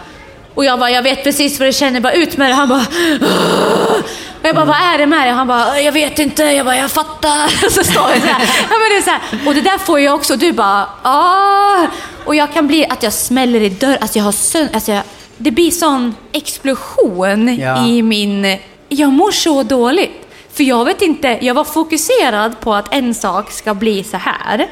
[0.53, 2.53] Och jag bara, jag vet precis vad det känner, bara ut med det.
[2.53, 2.86] Han bara...
[3.21, 3.97] "Åh!"
[4.41, 5.32] Och jag bara, vad är det med dig?
[5.32, 6.43] Han bara, jag vet inte.
[6.43, 7.47] Jag bara, jag fattar.
[7.69, 8.41] Så står vi så här.
[8.69, 9.47] Ja, men det är så här.
[9.47, 10.36] Och det där får jag också.
[10.36, 11.86] Du bara, ah.
[12.25, 13.97] Och jag kan bli att jag smäller i dörren.
[14.01, 14.69] Alltså jag har sönd...
[14.73, 15.03] Alltså jag,
[15.38, 17.86] det blir sån explosion Ja.
[17.86, 18.57] i min...
[18.89, 20.26] Jag mår så dåligt.
[20.58, 24.68] För jag vet inte, jag var fokuserad på att en sak ska bli så här.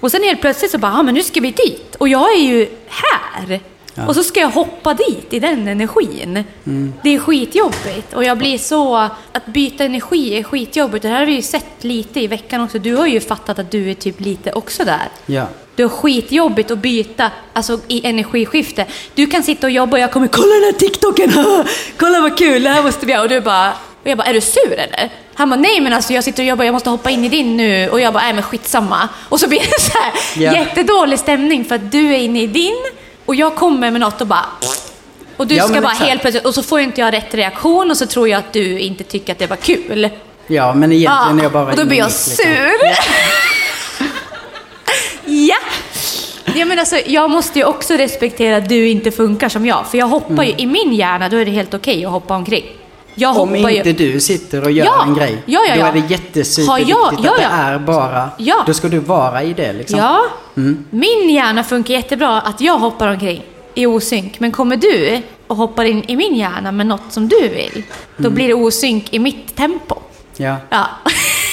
[0.00, 1.94] Och sen helt plötsligt så bara, ah, men nu ska vi dit.
[1.94, 3.60] Och jag är ju här.
[4.06, 6.44] Och så ska jag hoppa dit i den energin.
[7.02, 8.14] Det är skitjobbigt.
[8.14, 8.96] Och jag blir så...
[9.32, 11.02] Att byta energi är skitjobbigt.
[11.02, 12.78] Det här har vi ju sett lite i veckan också.
[12.78, 15.08] Du har ju fattat att du är typ lite också där.
[15.26, 15.46] Ja.
[15.76, 18.86] Du har skitjobbigt att byta alltså, i energiskifte.
[19.14, 21.32] Du kan sitta och jobba och jag kommer kolla den här TikToken,
[21.96, 23.22] kolla vad kul, det här måste vi göra.
[23.22, 23.72] Och du bara,
[24.08, 25.10] och jag bara, är du sur eller?
[25.34, 27.56] Han bara, nej men alltså jag sitter och jobbar, jag måste hoppa in i din
[27.56, 27.88] nu.
[27.90, 29.08] Och jag bara, nej men skitsamma.
[29.28, 30.52] Och så blir det så här Ja.
[30.52, 32.76] jättedålig stämning för att du är inne i din
[33.26, 34.46] och jag kommer med något och bara
[35.36, 37.96] och du Ja, ska bara helt plötsligt, och så får inte jag rätt reaktion och
[37.96, 40.08] så tror jag att du inte tycker att det var kul.
[40.46, 42.34] Ja, men egentligen är jag bara och då blir jag liksom.
[42.44, 42.72] sur.
[45.48, 45.56] ja!
[46.54, 49.86] Ja, men alltså, jag måste ju också respektera att du inte funkar som jag.
[49.90, 52.64] För jag hoppar ju, i min hjärna då är det helt okej att hoppa omkring.
[53.20, 53.42] Jag Mm.
[53.42, 54.12] Om hoppar inte ju...
[54.12, 55.86] du sitter och gör Ja, en grej, ja, ja, då ja.
[55.86, 57.48] är det jättesuperviktigt jag- ja, att det ja.
[57.48, 58.30] är bara...
[58.38, 58.62] Ja.
[58.66, 59.98] Då ska du vara i det liksom.
[59.98, 60.20] Ja,
[60.90, 63.42] min hjärna funkar jättebra att jag hoppar omkring
[63.74, 64.40] i osynk.
[64.40, 67.82] Men kommer du och hoppar in i min hjärna med något som du vill,
[68.16, 69.94] då blir det osynk i mitt tempo.
[70.36, 70.56] Ja.
[70.70, 70.86] Ja.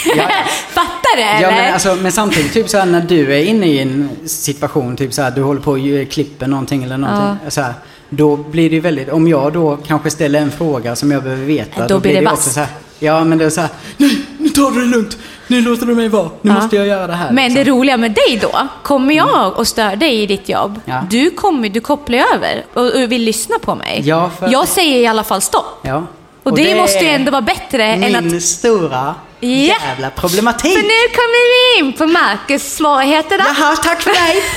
[0.06, 0.28] Ja, ja.
[0.70, 1.42] Fattar du eller?
[1.42, 4.96] Ja, men, alltså, men samtidigt, typ så här, när du är inne i en situation,
[4.96, 7.52] typ så här, du håller på gör- klipper någonting eller någonting.
[7.52, 7.74] Så här,
[8.16, 11.88] då blir det väldigt, om jag då kanske ställer en fråga som jag behöver veta.
[11.88, 12.38] Då blir det vasst.
[12.38, 15.18] också så här, Ja, men det är så här, nej, nu tar du det lugnt.
[15.48, 16.30] Nu låter du mig vara.
[16.42, 16.56] Nu Ja.
[16.62, 17.32] måste jag göra det här.
[17.32, 17.78] Men det liksom.
[17.80, 21.04] roliga med dig då, kommer jag och stör dig i ditt jobb, Ja.
[21.10, 24.02] du, kommer, du kopplar över och, och vill lyssna på mig.
[24.06, 25.80] Ja, för- Jag säger i alla fall stopp.
[25.82, 26.04] Ja.
[26.44, 28.42] Och, det, måste ju ändå vara bättre min än att...
[28.42, 29.16] stora
[29.46, 29.76] Ja.
[29.88, 30.74] jävla problematik.
[30.74, 33.44] För nu kommer vi in på Marcus svårigheter då.
[33.58, 34.44] Jaha, tack för dig.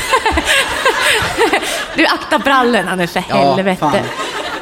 [1.97, 3.80] Du akta brallorna nu för Ja, helvete.
[3.80, 3.93] fan.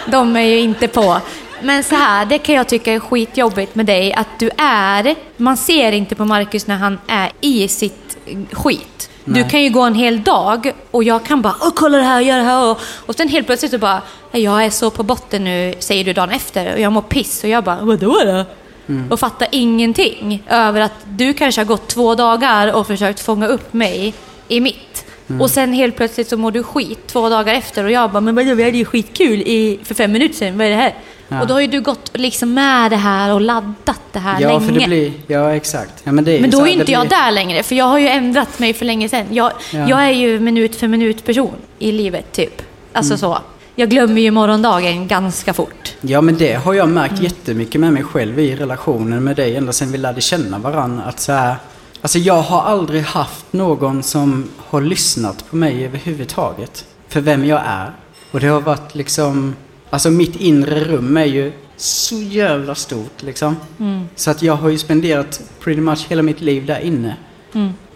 [0.07, 1.21] De är ju inte på.
[1.63, 5.15] Men så här, det kan jag tycka är skitjobbigt med dig, att du är...
[5.37, 8.17] Man ser inte på Marcus när han är i sitt
[8.53, 9.11] skit.
[9.25, 9.51] Du Nej.
[9.51, 12.37] kan ju gå en hel dag och jag kan bara Åh, kolla det här, gör
[12.39, 14.03] det här och, och sen helt plötsligt så bara
[14.33, 17.51] Jag är så på botten nu, säger du dagen efter och jag mår piss och
[17.51, 18.45] jag bara Vadå då?
[18.89, 19.13] Mm.
[19.13, 23.73] Och fattar ingenting över att du kanske har gått två dagar och försökt fånga upp
[23.73, 24.15] mig
[24.49, 25.05] i mitt.
[25.29, 25.41] Mm.
[25.41, 28.35] Och sen helt plötsligt så mår du skit två dagar efter och jag bara, men
[28.35, 30.95] vadå, vi hade ju skitkul i, för fem minuter sedan, vad är det här?
[31.29, 31.41] Ja.
[31.41, 34.49] Och då har ju du gått liksom med det här och laddat det här Ja,
[34.49, 34.61] länge.
[34.73, 35.13] för det blir...
[35.27, 35.93] Ja, exakt.
[36.05, 37.99] Ja, men ju Men då är inte det jag blir- där längre, för jag har
[37.99, 39.27] ju ändrat mig för länge sedan.
[39.31, 39.89] Jag, Ja.
[39.89, 42.63] jag är ju minut för minut person i livet, typ.
[42.93, 43.19] Alltså Mm.
[43.19, 43.39] så.
[43.79, 45.95] Jag glömmer ju morgondagen ganska fort.
[46.01, 47.25] Ja, men det har jag märkt Mm.
[47.25, 51.05] jättemycket med mig själv i relationen med dig ända sedan vi lärde känna varandra.
[51.05, 51.57] Att så här,
[52.03, 56.85] alltså jag har aldrig haft någon som har lyssnat på mig överhuvudtaget.
[57.09, 57.91] För vem jag är.
[58.33, 59.55] Och det har varit liksom,
[59.91, 63.57] alltså mitt inre rum är ju så jävla stort liksom.
[63.81, 64.09] Mm.
[64.17, 67.17] Så att jag har ju spenderat pretty much hela mitt liv där inne.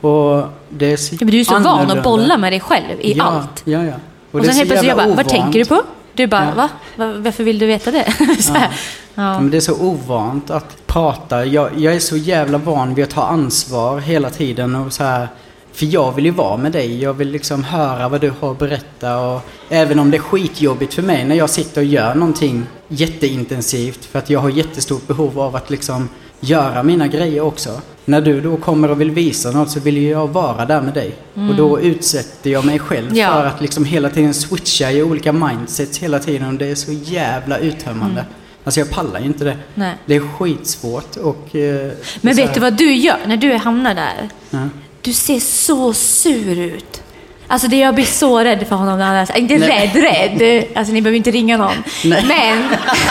[0.01, 1.18] Och det är så Mm.
[1.20, 1.95] Ja, men du är så van annorlunda.
[1.95, 3.62] att bolla med dig själv i ja, allt.
[3.64, 3.95] Ja, ja.
[4.31, 5.28] Och, är sen helt plötsligt jag bara, vad ovant.
[5.28, 5.83] tänker du på?
[6.14, 6.55] Du bara, Ja.
[6.55, 6.68] va?
[6.97, 7.12] va?
[7.18, 8.14] Varför vill du veta det?
[8.55, 8.66] Ja,
[9.14, 9.41] Ja.
[9.41, 11.45] men det är så ovant att prata.
[11.45, 14.74] Jag, jag är så jävla van vid att ta ansvar hela tiden.
[14.74, 15.28] Och så här,
[15.72, 17.03] för jag vill ju vara med dig.
[17.03, 19.18] Jag vill liksom höra vad du har att berätta.
[19.18, 24.05] Och även om det är skitjobbigt för mig när jag sitter och gör någonting jätteintensivt.
[24.05, 26.09] För att jag har jättestort behov av att liksom
[26.41, 27.81] göra mina grejer också.
[28.11, 31.14] När du då kommer och vill visa något så vill jag vara där med dig.
[31.34, 33.16] Och då utsätter jag mig själv Mm.
[33.18, 33.32] Ja.
[33.32, 36.48] för att liksom hela tiden switcha i olika mindsets hela tiden.
[36.48, 38.24] Och det är så jävla uttömmande.
[38.64, 39.56] Alltså jag pallar ju inte det.
[39.74, 39.94] Nej.
[40.06, 41.56] Det är skitsvårt och...
[41.56, 41.90] eh,
[42.20, 44.28] Men vet du vad du gör när du hamnar där?
[44.50, 44.58] Ja.
[45.02, 47.02] Du ser så sur ut.
[47.46, 49.90] Alltså det jag blir så rädd för honom när han är Inte Nej.
[49.94, 50.64] rädd, rädd.
[50.74, 51.72] Alltså ni behöver inte ringa någon.
[52.04, 52.24] Nej.
[52.28, 52.62] Men,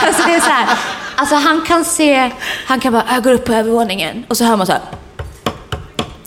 [0.08, 0.68] alltså det är så här.
[1.20, 2.32] Alltså han kan se,
[2.66, 4.26] han kan bara, jag går upp på övervåningen.
[4.28, 4.82] Och så hör man så här.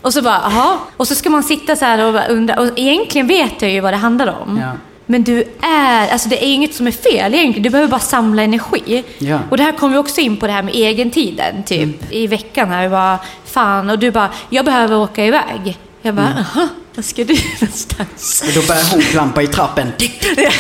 [0.03, 0.79] Och så bara, jaha.
[0.97, 2.61] Och så ska man sitta så här och undra.
[2.61, 4.61] Och egentligen vet jag ju vad det handlar om.
[4.63, 4.73] Ja.
[5.07, 7.63] Men du är, alltså det är inget som är fel egentligen.
[7.63, 9.05] Du behöver bara samla energi.
[9.19, 9.39] Ja.
[9.51, 11.83] Och det här kommer vi också in på det här med egentiden, typ.
[11.83, 11.97] Mm.
[12.11, 13.91] I veckan här, vi bara, fan.
[13.91, 15.79] Och du bara, jag behöver åka iväg.
[16.03, 16.45] Jag bara, Mm.
[16.55, 18.45] jaha, vad ska du någonstans?
[18.47, 19.93] Och då börjar hon klampa i trappen.
[20.37, 20.51] Ja,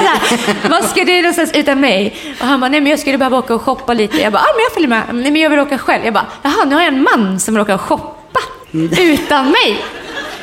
[0.00, 2.16] här, Vad ska du någonstans utan mig?
[2.40, 4.16] Och han bara, nej men jag skulle behöva åka och shoppa lite.
[4.20, 5.02] Jag bara, ah, men jag följer med.
[5.22, 6.04] Nej men jag vill åka själv.
[6.04, 8.40] Jag bara, jaha, nu har jag en man som vill åka och shoppa
[8.98, 9.78] utan mig.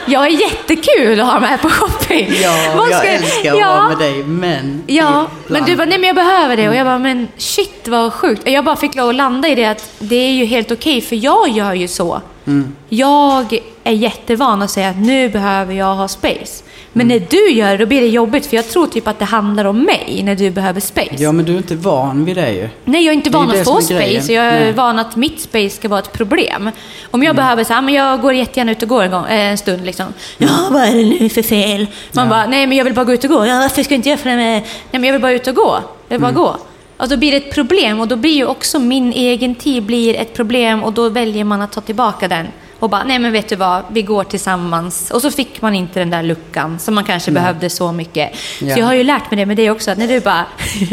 [0.07, 2.29] Jag är jättekul att ha med på shopping.
[2.43, 3.67] Ja, Vad jag ska- älskar att Ja.
[3.75, 4.83] vara med dig, men...
[4.87, 6.69] Ja, men du bara, nej men jag behöver det.
[6.69, 8.41] Och jag bara, men shit vad sjukt.
[8.49, 11.15] Jag bara fick lov att landa i det att det är ju helt okej, för
[11.15, 12.21] jag gör ju så.
[12.47, 12.75] Mm.
[12.89, 16.63] Jag är jättevan att säga att nu behöver jag ha space.
[16.93, 17.17] Men Mm.
[17.19, 19.65] när du gör det, då blir det jobbigt, för jag tror typ att det handlar
[19.65, 21.09] om mig när du behöver space.
[21.17, 22.69] Ja, men du är inte van vid det ju.
[22.85, 24.33] Nej, jag är inte van att få space.
[24.33, 24.73] Jag är Nej.
[24.73, 26.71] van att mitt space ska vara ett problem.
[27.11, 27.35] Om jag Mm.
[27.35, 29.85] behöver så här, men jag går jättegärna ut och går en, gång, eh, en stund
[29.85, 30.05] liksom.
[30.37, 31.87] Ja, vad är det nu för fel?
[32.11, 32.29] Man Ja.
[32.29, 33.45] bara, nej men jag vill bara gå ut och gå.
[33.45, 34.61] Ja, varför ska inte jag följa med?
[34.61, 35.79] Nej, men jag vill bara ut och gå.
[36.07, 36.41] Jag vill bara Mm.
[36.41, 36.55] gå.
[36.97, 40.15] Och då blir det ett problem och då blir ju också min egen tid blir
[40.15, 42.47] ett problem och då väljer man att ta tillbaka den.
[42.79, 45.11] Och bara, nej men vet du vad, vi går tillsammans.
[45.11, 48.31] Och så fick man inte den där luckan som man kanske behövde så mycket.
[48.61, 48.73] Ja.
[48.73, 50.45] Så jag har ju lärt mig det med det också, att när du bara,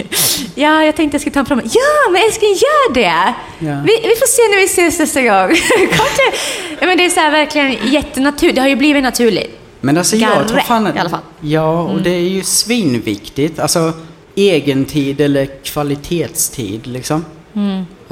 [0.55, 1.71] ja jag tänkte jag skulle ta en promenad.
[1.75, 3.35] Ja men älskling gör det!
[3.59, 3.83] Ja.
[3.87, 5.49] Vi, vi får se när vi ses nästa gång.
[5.79, 6.39] Kom till.
[6.81, 9.59] Ja, men det är så här verkligen jättenaturligt, det har ju blivit naturligt.
[9.81, 10.97] Men alltså jag tror fan...
[10.97, 11.21] i alla fall.
[11.41, 11.93] Ja, Mm.
[11.97, 13.59] och det är ju svinviktigt.
[13.59, 13.93] Alltså
[14.35, 17.25] egentid eller kvalitetstid liksom.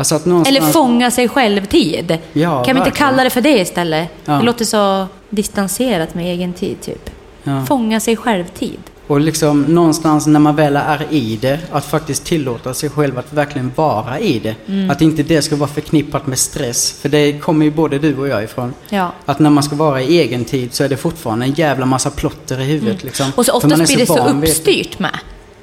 [0.01, 0.57] Alltså att någonstans...
[0.57, 2.19] Eller fånga sig själv-tid.
[2.33, 4.09] Ja, kan vi inte kalla det för det istället?
[4.25, 4.33] Ja.
[4.33, 7.11] Det låter så distanserat med egen tid, typ.
[7.43, 7.65] Ja.
[7.65, 8.79] Fånga sig själv-tid.
[9.07, 13.33] Och liksom någonstans när man väl är i det, att faktiskt tillåta sig själv att
[13.33, 14.55] verkligen vara i det.
[14.67, 14.91] Mm.
[14.91, 16.93] Att inte det ska vara förknippat med stress.
[17.01, 18.75] För det kommer ju både du och jag ifrån.
[18.89, 19.13] Ja.
[19.27, 22.11] Att när man ska vara i egen tid så är det fortfarande en jävla massa
[22.11, 23.05] plotter i huvudet.
[23.05, 23.25] Liksom.
[23.25, 23.35] Mm.
[23.37, 25.19] Och så oftast blir det så uppstyrt med.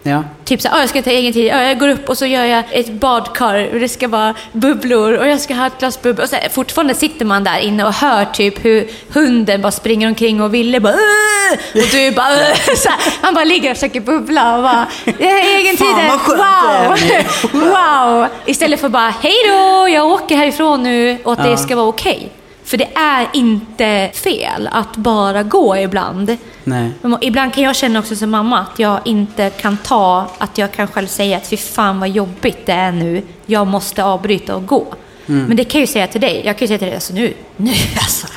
[0.08, 0.24] Ja.
[0.46, 2.26] Typ så här, "Ah, jag ska ta egen tid, Ja, jag går upp och så
[2.26, 6.02] gör jag ett badkar och det ska vara bubblor och jag ska ha ett glas
[6.02, 6.24] bubblor.
[6.24, 10.08] Och så här, fortfarande sitter man där inne och hör typ hur hunden bara springer
[10.08, 12.30] omkring och Ville bara "Åh!" och du bara
[12.78, 15.88] så här, Han bara ligger och försöker bubbla och bara "Jag har egen tid,
[16.28, 16.98] wow!
[17.72, 18.28] wow!
[18.46, 22.30] Istället för bara hej då, jag åker härifrån nu och att det ska vara okej.
[22.66, 26.38] För det är inte fel att bara gå ibland.
[26.68, 26.92] Nej.
[27.02, 30.72] Men Ibland kan jag känna också som mamma att jag inte kan ta, att jag
[30.72, 33.24] kan själv säga att fy fan vad jobbigt det är nu.
[33.46, 34.86] Jag måste avbryta och gå.
[35.26, 36.42] Men det kan jag ju säga till dig.
[36.46, 38.28] Jag kan ju säga till dig, alltså nu, nu alltså.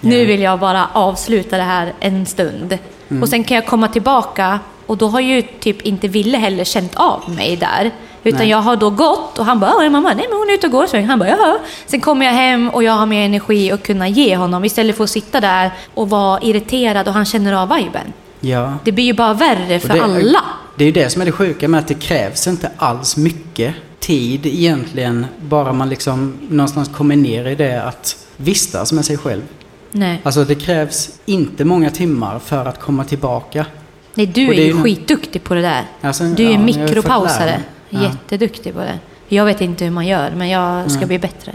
[0.00, 2.78] Nu vill jag bara avsluta det här en stund.
[3.22, 6.94] Och sen kan jag komma tillbaka och då har ju typ inte Ville heller känt
[6.94, 7.90] av mig där.
[8.28, 8.48] Utan Nej.
[8.48, 10.72] jag har då gått och han bara, "Ja, mamma, nej men hon är ute och
[10.72, 11.58] går en sväng." Han bara, ja.
[11.86, 15.04] Sen kommer jag hem och jag har mer energi att kunna ge honom istället för
[15.04, 18.12] att sitta där och vara irriterad och han känner av viben.
[18.40, 18.74] Ja.
[18.84, 20.44] Det blir ju bara värre för det, alla.
[20.76, 23.74] Det är ju det som är det sjuka med att det krävs inte alls mycket
[24.00, 25.26] tid egentligen.
[25.40, 29.42] Bara man liksom någonstans kommer ner i det att vistas med sig själv.
[29.90, 30.20] Nej.
[30.22, 33.66] Alltså det krävs inte många timmar för att komma tillbaka.
[34.14, 35.84] Nej, du är är ju skitduktig på det där.
[36.00, 37.62] Alltså, Du är ja, mikropausare.
[37.90, 38.02] Ja.
[38.02, 38.98] Jätteduktig på det.
[39.28, 41.08] Jag vet inte hur man gör, men jag ska Mm.
[41.08, 41.52] bli bättre.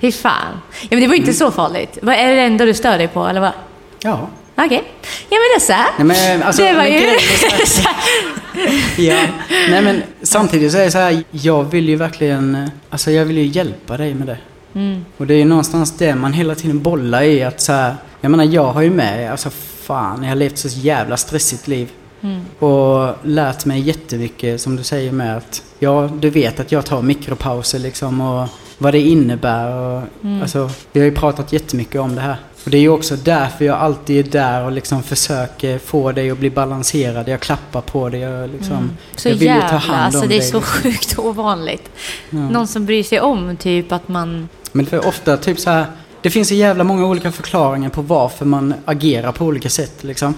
[0.00, 0.60] Fy fan.
[0.80, 1.98] Ja, men det var inte så farligt.
[2.02, 3.52] Vad är det enda du stör dig på, eller vad?
[4.02, 4.28] Ja.
[4.58, 4.82] Okej.
[5.28, 5.72] Ja, men det är så.
[6.04, 7.00] Nej, men, alltså, det var men ju...
[9.08, 9.16] Ja.
[9.70, 13.38] Nej men samtidigt så är det så här, jag vill ju verkligen, alltså jag vill
[13.38, 14.38] ju hjälpa dig med det.
[14.74, 15.04] Mm.
[15.16, 18.30] Och det är ju någonstans det man hela tiden bollar i att så här, jag
[18.30, 19.50] menar jag har ju med, alltså
[19.82, 21.88] fan, jag har levt så jävla stressigt liv.
[22.26, 22.40] Mm.
[22.58, 27.02] Och lärt mig jättemycket som du säger med att, ja du vet att jag tar
[27.02, 28.48] mikropauser liksom och
[28.78, 30.42] vad det innebär och Mm.
[30.42, 32.36] alltså, vi har ju pratat jättemycket om det här.
[32.64, 36.30] Och det är ju också därför jag alltid är där och liksom försöker få dig
[36.30, 37.28] att bli balanserad.
[37.28, 38.90] Jag klappar på dig, jag liksom, Mm.
[39.16, 40.48] Så jag vill ju ta jävla, hand om alltså det är dig.
[40.48, 40.62] så liksom.
[40.82, 41.90] sjukt ovanligt.
[42.30, 44.48] Någon som bryr sig om typ att man...
[44.72, 45.86] Men för ofta typ så här,
[46.22, 50.34] det finns så jävla många olika förklaringar på varför man agerar på olika sätt liksom.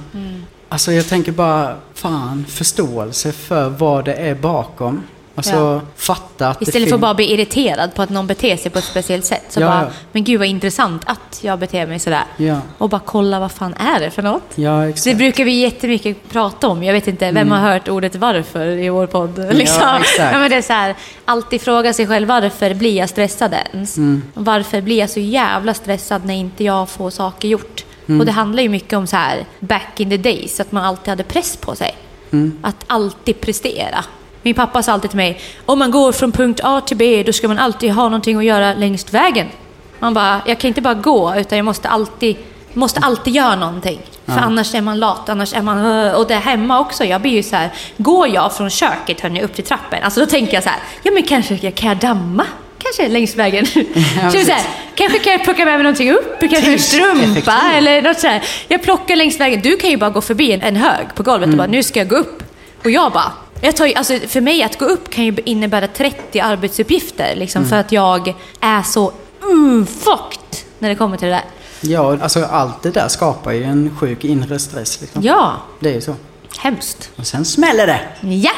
[0.68, 5.02] Alltså jag tänker bara, fan, förståelse för vad det är bakom.
[5.34, 5.80] Alltså Ja.
[5.96, 8.78] fatta att det Istället för att bara bli irriterad på att någon beter sig på
[8.78, 9.42] ett speciellt sätt.
[9.48, 9.90] Så Ja, bara, ja.
[10.12, 12.24] men gud vad intressant att jag beter mig sådär.
[12.36, 12.60] Ja.
[12.78, 14.42] Och bara kolla vad fan är det för något?
[14.54, 15.16] Ja, Det exakt.
[15.18, 16.82] brukar vi jättemycket prata om.
[16.82, 19.54] Jag vet inte, vem har hört ordet varför i vår podd?
[19.54, 19.82] Liksom.
[19.82, 20.02] Mm.
[20.18, 20.94] Ja, men det är så här,
[21.24, 23.96] alltid fråga sig själv varför blir jag stressad ens?
[23.96, 24.22] Mm.
[24.34, 27.84] Varför blir jag så jävla stressad när inte jag får saker gjort?
[28.08, 28.20] Mm.
[28.20, 31.08] Och det handlar ju mycket om så här back in the days, att man alltid
[31.08, 31.94] hade press på sig.
[32.30, 32.58] Mm.
[32.62, 34.04] Att alltid prestera.
[34.42, 37.32] Min pappa sa alltid till mig, om man går från punkt A till B, då
[37.32, 39.46] ska man alltid ha någonting att göra längst vägen.
[39.98, 42.36] Man bara, jag kan inte bara gå, utan jag måste alltid,
[42.72, 44.00] måste alltid göra någonting.
[44.24, 45.78] För annars är man lat, annars är man...
[46.14, 47.04] Och det är hemma också.
[47.04, 50.26] Jag blir ju så här, går jag från köket hörni, upp till trappen, alltså då
[50.26, 52.46] tänker jag så här, ja men kanske kan jag damma?
[52.96, 53.66] Kanske längs vägen.
[54.22, 54.46] precis.
[54.46, 54.62] så här,
[54.94, 58.42] kanske kan jag plocka med mig någonting upp, kanske en strumpa eller något så här.
[58.68, 59.60] Jag plockar längs vägen.
[59.62, 61.58] Du kan ju bara gå förbi en, en hög på golvet och Mm.
[61.58, 62.42] bara, nu ska jag gå upp.
[62.84, 65.86] Och jag bara, jag tar ju, alltså för mig att gå upp kan ju innebära
[65.86, 67.70] 30 arbetsuppgifter liksom, Mm.
[67.70, 69.12] för att jag är så
[69.86, 71.44] fucked när det kommer till det där.
[71.80, 75.00] Ja, alltså allt det där skapar ju en sjuk inre stress.
[75.00, 75.22] Liksom.
[75.22, 76.14] Ja, Det är ju så.
[76.58, 77.10] Hemskt.
[77.16, 78.00] Och sen smäller det.
[78.20, 78.52] Ja,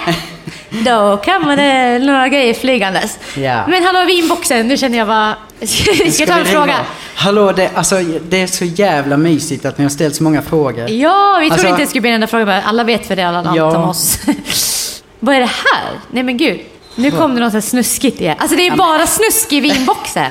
[0.70, 3.18] då kommer det några grejer flygandes.
[3.36, 3.66] Ja.
[3.66, 5.34] Men hallå vinboxen, nu känner jag bara...
[5.66, 6.64] Ska jag ta en fråga?
[6.64, 6.84] ringa?
[7.14, 7.96] Hallå, det, alltså,
[8.28, 10.90] det är så jävla mysigt att ni har ställt så många frågor.
[10.90, 13.16] Ja, vi trodde Alltså- inte det skulle bli en enda fråga, men alla vet för
[13.16, 13.76] det alla Ja.
[13.76, 14.18] om oss.
[15.20, 15.90] Vad är det här?
[16.10, 16.60] Nej men gud,
[16.94, 18.36] nu kom det något så snuskigt igen.
[18.38, 20.30] Alltså det är bara snusk i vinboxen.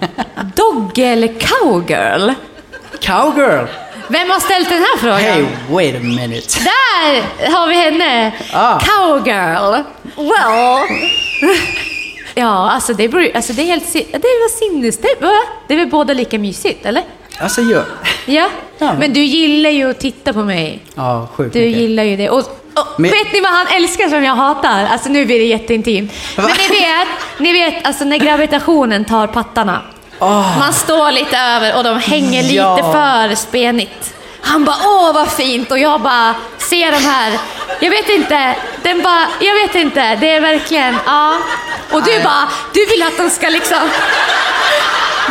[0.56, 2.30] Dogge eller cowgirl?
[3.00, 3.66] Cowgirl!
[4.10, 5.20] Vem har ställt den här frågan?
[5.20, 6.46] Hey, wait a minute.
[6.64, 8.32] Där har vi henne!
[8.52, 8.78] Ah.
[8.80, 9.82] Cowgirl.
[10.16, 10.98] Well.
[12.34, 15.20] Ja, alltså det, beror, alltså det är helt det var sinnesstämt.
[15.20, 15.32] va?
[15.68, 17.02] Det är väl båda lika mysigt, eller?
[17.38, 17.60] Alltså.
[17.62, 17.82] Ja.
[18.78, 18.92] Ja.
[18.98, 20.78] Men du gillar ju att titta på mig.
[20.94, 21.80] Ja, sjukt Du mycket.
[21.80, 22.30] gillar ju det.
[22.30, 22.46] Och, och
[23.00, 24.86] Men- Vet ni vad han älskar som jag hatar?
[24.90, 26.12] Alltså nu blir det jätteintimt.
[26.36, 27.08] Men ni vet,
[27.38, 29.82] ni vet alltså när gravitationen tar pattarna.
[30.20, 30.58] Åh.
[30.58, 32.76] Man står lite över och de hänger lite Ja.
[32.92, 34.14] för spenigt.
[34.42, 37.38] Han bara åh vad fint och jag bara ser de här.
[37.80, 41.34] Jag vet inte, den bara, jag vet inte, det är verkligen, ja.
[41.90, 43.78] Och du bara, du vill att de ska liksom...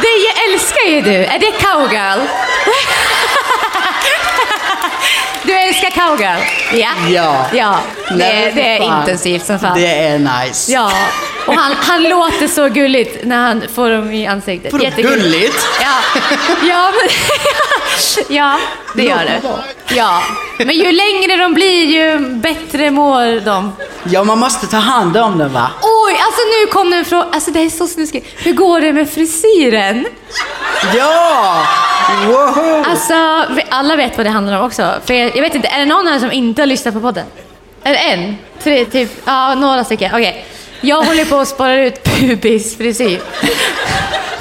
[0.02, 2.20] Det älskar ju du, är det cowgirl?
[5.44, 6.40] Du älskar cowgirl?
[6.74, 6.90] Ja.
[7.10, 7.46] Ja.
[7.54, 7.80] Ja,
[8.10, 9.78] det, det är intensivt som fan.
[9.78, 10.72] Det är nice.
[10.72, 10.92] Ja,
[11.50, 14.72] och han, han låter så gulligt när han får dem i ansiktet.
[14.72, 15.24] Vadå Jättegulligt.
[15.24, 15.66] gulligt?
[15.82, 16.22] Ja,
[16.70, 17.10] ja, men,
[18.36, 18.58] ja
[18.96, 19.42] det gör det.
[19.96, 20.22] Ja,
[20.58, 23.74] men ju längre de blir ju bättre mår de.
[24.04, 25.72] Ja, man måste ta hand om den va?
[25.82, 27.28] Oj, alltså nu kom det en fråga.
[27.32, 28.28] Alltså det är så snuskigt.
[28.46, 30.06] Hur går det med frisyren?
[30.96, 31.64] Ja!
[32.28, 32.86] Wow!
[32.88, 33.14] Alltså,
[33.70, 34.94] alla vet vad det handlar om också.
[35.06, 37.26] För jag, jag vet inte, är det någon här som inte har lyssnat på podden?
[37.84, 38.38] Är det en?
[38.64, 40.12] Tre, typ, ja, några stycken.
[40.14, 40.46] Okej.
[40.82, 43.20] Jag håller på att spara ut pubisfrisyr.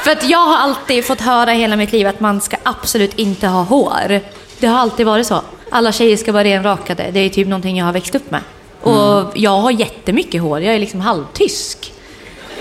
[0.02, 3.46] För att jag har alltid fått höra hela mitt liv att man ska absolut inte
[3.46, 4.20] ha hår.
[4.58, 5.42] Det har alltid varit så.
[5.70, 7.10] Alla tjejer ska vara renrakade.
[7.10, 8.40] Det är typ någonting jag har växt upp med.
[8.82, 10.60] Och jag har jättemycket hår.
[10.60, 11.92] Jag är liksom halvtysk.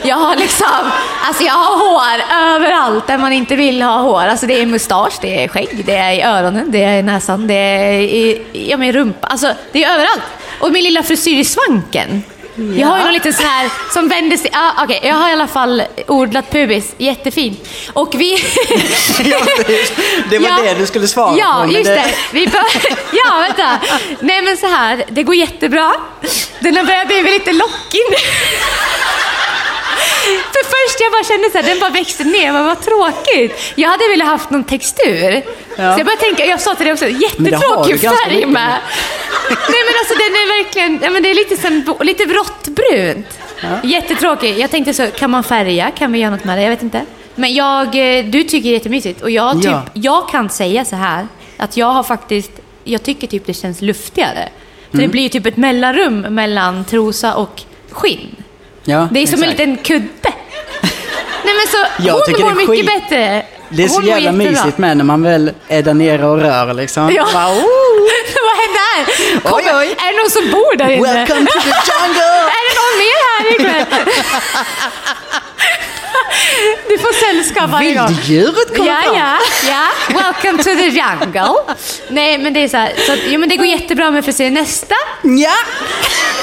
[0.04, 0.92] Jag har liksom,
[1.24, 4.22] alltså jag har hår överallt där man inte vill ha hår.
[4.22, 7.48] Alltså det är mustasch, det är skägg, det är i öronen, det är i näsan,
[7.48, 9.28] det är i, ja, men rumpa.
[9.28, 10.24] Alltså det är överallt.
[10.60, 12.24] Och min lilla frisyr i svanken.
[12.58, 14.50] Jag har ju någon liten sån här som vänder sig...
[14.54, 16.96] Ah, Okej, jag har i alla fall odlat pubis.
[16.98, 17.58] Jättefin.
[17.94, 18.32] Och vi...
[19.26, 19.92] Ja, det,
[20.30, 21.60] det var det du skulle svara ja, på.
[21.60, 22.06] men just det.
[22.32, 22.64] Vi bör...
[23.12, 23.80] Ja, vänta.
[24.20, 25.94] Nej men så här, det går jättebra.
[26.60, 28.18] Den har börjat bli lite lockig nu.
[30.28, 33.74] För först jag bara kände så här, den bara växte ner, men vad tråkigt.
[33.76, 35.32] Jag hade velat haft någon textur.
[35.32, 35.44] Ja.
[35.76, 38.36] Så jag började tänka, jag sa till dig också, det har du jättetråkig ganska färg
[38.36, 38.50] mycket.
[38.50, 38.78] med.
[39.50, 43.40] Nej men alltså den är verkligen, ja, men det är lite, som, lite råttbrunt.
[43.84, 44.60] Jättetråkig.
[44.60, 45.92] Jag tänkte så, kan man färga?
[45.92, 46.62] Kan vi göra något med det?
[46.64, 47.02] Jag vet inte.
[47.36, 47.86] Men jag,
[48.20, 49.84] eh, du tycker det är jättemysigt och jag, typ, Ja.
[49.94, 51.28] jag kan säga så här
[51.58, 52.52] att jag har faktiskt,
[52.84, 54.50] jag tycker typ det känns luftigare.
[54.92, 55.08] För Mm.
[55.08, 58.36] det blir typ ett mellanrum mellan trosa och skinn.
[58.84, 59.60] Ja, Det är som en exakt.
[59.60, 60.34] liten kudde.
[61.44, 62.86] Nej men så, Jag hon mår mycket skit.
[63.10, 63.46] bättre.
[63.70, 66.74] Det är så Hon jävla mysigt med när man väl är där nere och rör
[66.74, 67.12] liksom.
[67.16, 67.28] Ja.
[67.34, 68.27] Bara, oh,
[68.68, 69.52] Vad hände här?
[69.54, 69.96] Oj, oj.
[70.06, 71.14] Är det någon som bor där inne?
[71.14, 72.38] welcome to the jungle!
[72.58, 73.86] Är det någon mer här ikväll?
[76.90, 78.08] Du får sällskap varje gång.
[78.08, 79.16] Vilddjuret kommer Ja, fram.
[79.18, 79.38] ja,
[79.70, 79.88] ja.
[80.20, 81.56] Welcome to the jungle.
[82.10, 82.94] Nej, men det är så här.
[83.08, 84.50] Så jo, men det går jättebra med frisyr.
[84.50, 84.96] Nästa.
[85.24, 85.54] Ja!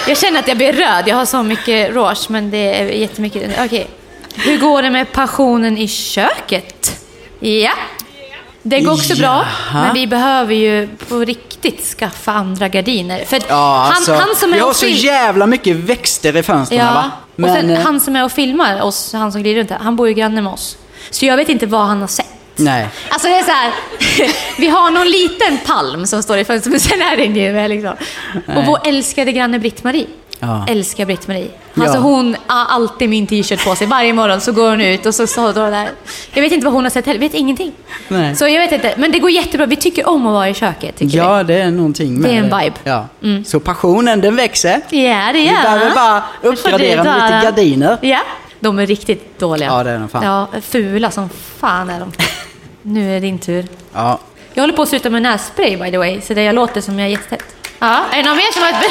[0.09, 1.03] Jag känner att jag blir röd.
[1.09, 3.51] Jag har så mycket rouge, men det är jättemycket.
[3.65, 3.87] Okej.
[4.37, 7.01] Hur går det med passionen i köket?
[7.41, 7.73] Ja.
[8.67, 9.83] Det går också bra, Jaha.
[9.85, 13.25] men vi behöver ju på riktigt skaffa andra gardiner.
[13.25, 16.43] För Ja, alltså, han, han som vi är har och så jävla mycket växter i
[16.43, 17.11] fönstren Ja, va?
[17.45, 19.97] och sen eh, han som är och filmar oss, han som glider runt här, han
[19.97, 20.77] bor ju granne med oss.
[21.11, 22.27] Så jag vet inte vad han har sett.
[22.57, 22.89] Nej.
[23.09, 23.73] Alltså det är så här,
[24.59, 27.95] vi har någon liten palm som står i fönstret, men sen är den ju liksom.
[28.47, 28.57] Nej.
[28.57, 30.07] Och vår älskade granne Britt-Marie.
[30.47, 30.65] Ja.
[30.69, 31.49] Älskar Britt-Marie.
[31.75, 31.83] Ja.
[31.83, 33.87] Alltså hon har alltid min t-shirt på sig.
[33.87, 35.89] Varje morgon så går hon ut och så står hon där.
[36.33, 37.73] Jag vet inte vad hon har sett heller, vet ingenting.
[38.09, 38.37] Nej.
[38.37, 39.67] Så jag vet inte, men det går jättebra.
[39.67, 42.45] Vi tycker om att vara i köket, Ja, det är någonting med Det är en
[42.61, 42.77] vibe.
[42.85, 43.07] Ja.
[43.47, 44.81] Så passionen, den växer.
[44.91, 45.09] vi.
[45.09, 47.99] Ja, det Vi gör behöver bara uppgradera med lite gardiner.
[48.03, 48.21] Ja,
[48.61, 49.69] de är riktigt dåliga.
[49.69, 50.25] Ja, det är de fan.
[50.25, 51.29] Ja, fula som
[51.59, 52.13] fan är de.
[52.83, 53.67] Nu är det din tur.
[53.93, 54.19] Ja.
[54.55, 56.99] Jag håller på att sluta med nässpray by the way, så det jag låter som
[56.99, 57.55] jag är jättetätt.
[57.79, 58.85] Ja, är det någon mer som har ett...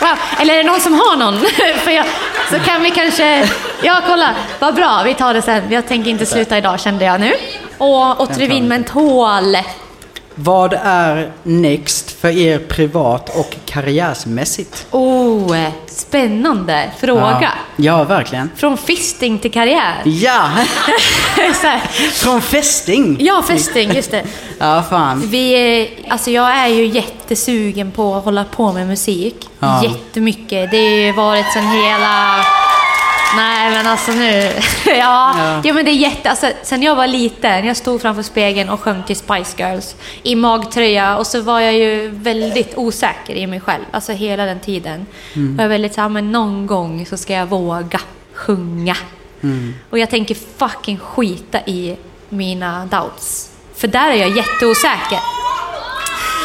[0.00, 0.18] Wow.
[0.40, 1.40] Eller är det någon som har någon?
[1.84, 2.06] För jag,
[2.50, 3.48] så kan vi kanske...
[3.82, 4.34] Ja, kolla.
[4.58, 5.62] Vad bra, vi tar det sen.
[5.70, 7.32] Jag tänker inte sluta idag kände jag nu.
[7.78, 9.56] Och Otrivin mentol.
[10.34, 14.86] Vad är next för er privat och karriärsmässigt?
[14.90, 15.56] Oh,
[15.86, 17.52] spännande fråga.
[17.76, 18.50] Ja, ja verkligen.
[18.56, 20.02] Från fisting till karriär.
[20.04, 20.50] Ja,
[22.12, 23.16] från fästing.
[23.20, 24.24] Ja, festing, just det.
[24.58, 25.22] Ja, fan.
[25.26, 29.48] Vi är, alltså jag är ju jättesugen på att hålla på med musik.
[29.58, 29.84] Ja.
[29.84, 30.70] Jättemycket.
[30.70, 32.44] Det har ju varit sen hela...
[33.36, 34.52] Nej men alltså nu...
[34.86, 35.60] ja, Ja.
[35.64, 35.74] ja.
[35.74, 36.30] men det är jätte...
[36.30, 40.36] Alltså, sen jag var liten, jag stod framför spegeln och sjöng till Spice Girls i
[40.36, 43.84] magtröja och så var jag ju väldigt osäker i mig själv.
[43.90, 45.06] Alltså hela den tiden.
[45.34, 45.54] Mm.
[45.54, 48.00] Och jag var väldigt såhär, men någon gång så ska jag våga
[48.34, 48.96] sjunga.
[49.42, 49.74] Mm.
[49.90, 51.96] Och jag tänker fucking skita i
[52.28, 53.50] mina doubts.
[53.76, 55.18] För där är jag jätteosäker.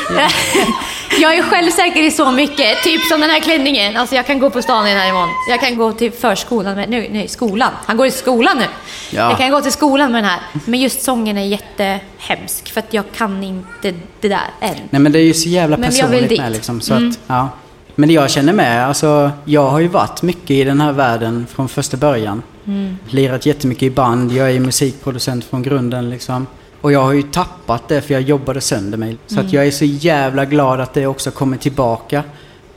[1.22, 3.98] jag är självsäker i så mycket, typ som den här klänningen.
[3.98, 5.30] Alltså jag kan gå på stan i den här imorgon.
[5.50, 7.72] Jag kan gå till förskolan, med, nej, nej skolan.
[7.86, 8.66] Han går i skolan nu.
[9.12, 9.30] Ja.
[9.30, 10.40] Jag kan gå till skolan med den här.
[10.66, 14.76] Men just sången är jättehemsk för att jag kan inte det där än.
[14.90, 16.40] Nej men det är ju så jävla Men jag vill personligt dit.
[16.40, 16.52] Mm.
[16.52, 16.82] med liksom.
[16.82, 17.50] Så att, ja.
[17.96, 21.48] Men det jag känner med, alltså jag har ju varit mycket i den här världen
[21.56, 22.42] från första början.
[22.68, 22.98] Mm.
[23.10, 26.48] Lirat jättemycket i band, jag är musikproducent från grunden liksom.
[26.86, 29.18] Och jag har ju tappat det för jag jobbade sönder mig.
[29.28, 29.46] Så Mm.
[29.46, 32.24] att jag är så jävla glad att det också kommer tillbaka.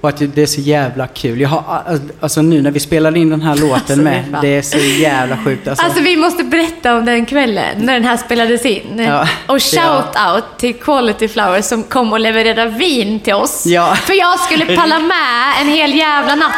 [0.01, 1.41] Och att det är så jävla kul.
[1.41, 1.83] Jag har,
[2.21, 4.63] alltså nu när vi spelade in den här låten Alltså, det är med, det är
[4.63, 5.69] så jävla sjukt.
[5.69, 8.99] Alltså, Alltså vi måste berätta om den kvällen när den här spelades in.
[8.99, 9.29] Ja.
[9.47, 13.67] Och shout-out till Quality Flowers som kom och levererade vin till oss.
[13.67, 13.95] Ja.
[13.97, 16.55] För jag skulle palla med en hel jävla natt.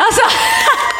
[0.00, 0.20] Alltså,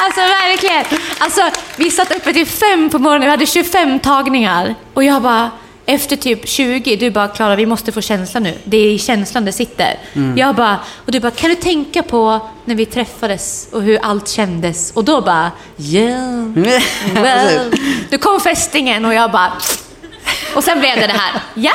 [0.00, 0.84] alltså verkligen.
[1.18, 1.40] Alltså,
[1.76, 4.74] vi satt uppe till fem på morgonen, vi hade 25 tagningar.
[4.94, 5.50] Och jag bara,
[5.86, 8.54] efter typ 20, du bara Klara vi måste få känslan nu.
[8.64, 9.98] Det är i känslan det sitter.
[10.12, 10.38] Mm.
[10.38, 14.28] Jag bara, och du bara, kan du tänka på när vi träffades och hur allt
[14.28, 14.92] kändes?
[14.92, 16.44] Och då bara, yeah.
[17.14, 17.74] Well.
[18.10, 19.52] Nu kom fästingen och jag bara...
[20.54, 21.40] Och sen blev det det här.
[21.54, 21.72] Ja.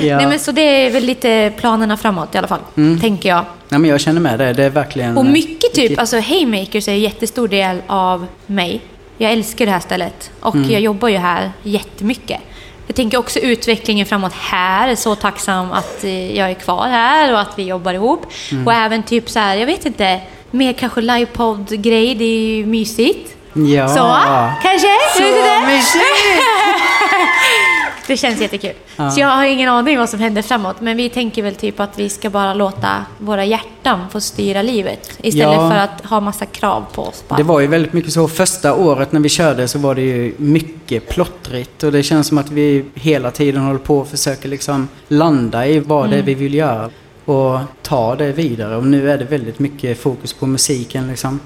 [0.00, 0.16] Ja.
[0.16, 2.60] Nej, men så det är väl lite planerna framåt i alla fall,
[3.00, 3.44] tänker jag.
[3.68, 5.16] Nej men jag känner med det, det är verkligen...
[5.18, 8.80] Och mycket typ, alltså Haymakers är en jättestor del av mig.
[9.18, 12.40] Jag älskar det här stället och jag jobbar ju här jättemycket.
[12.86, 17.32] Jag tänker också utvecklingen framåt här, är så tacksam att eh, jag är kvar här
[17.32, 18.26] och att vi jobbar ihop.
[18.66, 20.20] Och även typ så här, jag vet inte,
[20.50, 23.36] mer kanske livepodd-grej, det är ju mysigt.
[23.52, 23.88] Ja.
[23.88, 24.16] Så,
[24.62, 24.88] kanske?
[25.16, 25.22] Så
[25.66, 26.42] mysigt!
[28.06, 28.72] Det känns jättekul.
[28.96, 29.10] Ja.
[29.10, 30.80] Så jag har ingen aning vad som händer framåt.
[30.80, 35.10] Men vi tänker väl typ att vi ska bara låta våra hjärtan få styra livet.
[35.22, 35.70] Istället Ja.
[35.70, 37.24] för att ha massa krav på oss.
[37.28, 37.36] Bara.
[37.36, 38.28] Det var ju väldigt mycket så.
[38.28, 41.82] Första året när vi körde så var det ju mycket plottrigt.
[41.82, 45.80] Och det känns som att vi hela tiden håller på och försöker liksom landa i
[45.80, 46.90] vad det är vi vill göra.
[47.24, 48.76] Och ta det vidare.
[48.76, 51.40] Och nu är det väldigt mycket fokus på musiken liksom.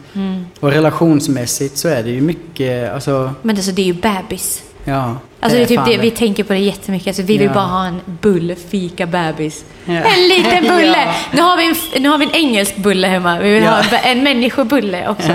[0.61, 4.63] Och relationsmässigt så är det ju mycket, alltså, Men alltså, det är ju bebis.
[4.85, 5.17] ja.
[5.43, 7.07] Alltså det är typ det, vi tänker på det jättemycket.
[7.07, 7.53] Alltså, vi vill Ja.
[7.55, 9.64] bara ha en bullfika bebis.
[9.84, 9.93] Ja.
[9.93, 10.99] En liten bulle!
[10.99, 11.14] Ja.
[11.32, 13.38] nu, har vi en, nu har vi en engelsk bulle hemma.
[13.38, 15.32] Vi vill ha en, människobulle också.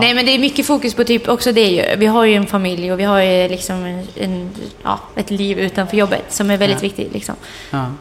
[0.00, 1.96] Nej men det är mycket fokus på typ också det ju.
[1.96, 4.50] Vi har ju en familj och vi har ju liksom en, en,
[5.16, 7.12] ett liv utanför jobbet som är väldigt viktigt.
[7.12, 7.34] Liksom.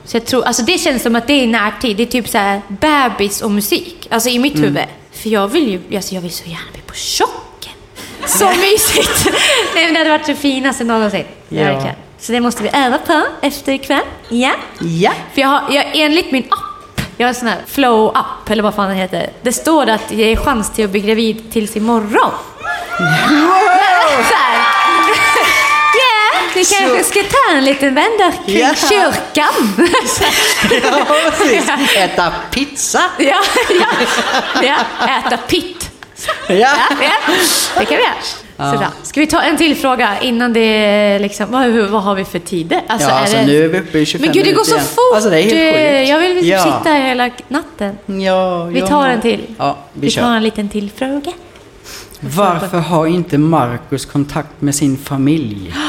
[0.05, 1.97] Så jag tror, alltså det känns som att det är närtid.
[1.97, 4.07] Det är typ så här bebis och musik.
[4.11, 4.85] Alltså i mitt huvud.
[5.11, 7.35] För jag vill ju, alltså jag vill så gärna bli på chocken.
[8.27, 9.25] Så mysigt!
[9.75, 11.25] Nej men det hade varit det finaste någonsin.
[11.49, 11.63] Ja.
[11.63, 11.95] Verkligen.
[12.19, 14.01] Så det måste vi öva på efter ikväll.
[14.29, 14.51] Ja.
[14.79, 15.11] Ja.
[15.33, 18.75] För jag har, jag, enligt min app, jag har en sån här flow-app, eller vad
[18.75, 19.29] fan den heter.
[19.41, 22.31] Det står att det är chans till att bli gravid tills imorgon.
[22.97, 23.03] Så
[24.35, 24.61] här.
[26.55, 28.73] Vi kanske ska ta en liten vända kring Ja.
[28.89, 29.53] kyrkan.
[30.83, 31.05] ja,
[31.37, 31.69] precis.
[31.97, 33.01] Äta pizza.
[33.17, 33.85] ja, ja,
[34.61, 34.75] ja,
[35.17, 35.90] äta pitt.
[36.49, 36.55] Ja.
[36.55, 36.77] Ja,
[37.79, 38.13] det kan vi göra.
[38.57, 38.71] Ja.
[38.73, 38.87] Sådär.
[39.03, 42.39] Ska vi ta en till fråga innan det liksom, vad, hur- vad har vi för
[42.39, 42.81] tider?
[42.87, 43.45] Alltså, ja, alltså det...
[43.45, 44.85] nu är vi uppe i 25 Men gud, det går så igen.
[44.85, 45.15] fort!
[45.15, 46.09] Alltså det är helt Eh, sjukt.
[46.09, 46.63] Jag vill ja.
[46.63, 47.97] sitta här hela natten.
[48.21, 49.41] Ja, Vi tar en till.
[49.57, 51.31] Ja, vi, Vi tar en liten till fråga.
[52.19, 55.73] Varför har inte Marcus kontakt med sin familj?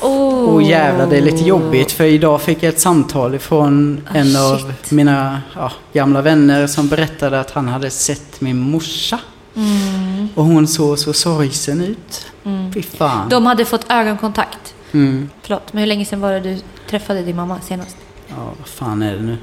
[0.00, 0.54] Oh.
[0.54, 4.36] Åh jävlar, det är lite jobbigt för idag fick jag ett samtal ifrån Ah, en
[4.36, 4.90] av shit.
[4.90, 9.18] mina ja, gamla vänner som berättade att han hade sett min morsa.
[9.56, 10.28] Mm.
[10.34, 12.26] Och hon såg så sorgsen ut.
[12.74, 13.28] Fy fan.
[13.28, 14.74] De hade fått ögonkontakt.
[14.92, 15.30] Mm.
[15.42, 16.58] Förlåt, men hur länge sedan var det du
[16.90, 17.96] träffade din mamma senast?
[18.28, 19.38] Ja, vad fan är det nu?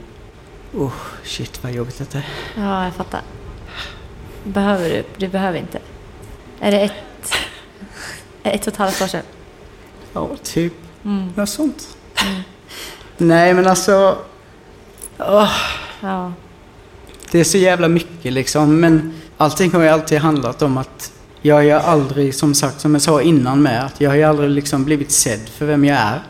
[0.74, 0.92] Oh,
[1.24, 2.26] shit vad jobbigt detta är.
[2.58, 3.22] Ja, jag fattar.
[4.44, 5.04] Behöver du?
[5.18, 5.80] Du behöver inte.
[6.60, 7.34] Är det ett,
[8.44, 9.24] ett och ett halvt år sedan?
[10.14, 10.74] Ja, typ
[11.06, 11.30] Mm.
[11.36, 11.98] något sånt.
[13.18, 14.18] Nej men alltså...
[15.20, 15.52] åh,
[16.02, 16.34] Ja.
[17.32, 18.80] det är så jävla mycket liksom.
[18.80, 19.14] Men
[19.44, 23.02] allting har ju alltid handlat om att jag har ju aldrig, som sagt, som jag
[23.02, 26.24] sa innan med, att jag har ju aldrig liksom blivit sedd för vem jag är.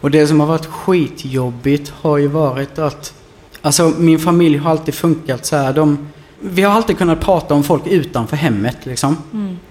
[0.00, 3.14] Och det som har varit skitjobbigt har ju varit att,
[3.62, 5.72] alltså min familj har alltid funkat så här.
[5.72, 6.08] De,
[6.40, 9.16] vi har alltid kunnat prata om folk utanför hemmet liksom.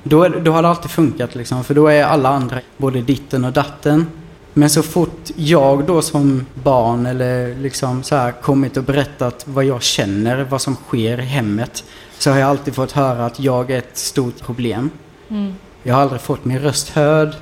[0.04, 3.46] Då, är, då har det alltid funkat liksom, för då är alla andra både ditten
[3.46, 4.06] och datten.
[4.54, 9.66] Men så fort jag då som barn eller liksom så här kommit och berättat vad
[9.66, 11.84] jag känner, vad som sker i hemmet,
[12.18, 14.90] så har jag alltid fått höra att jag är ett stort problem.
[15.84, 17.36] Jag har aldrig fått min röst hörd.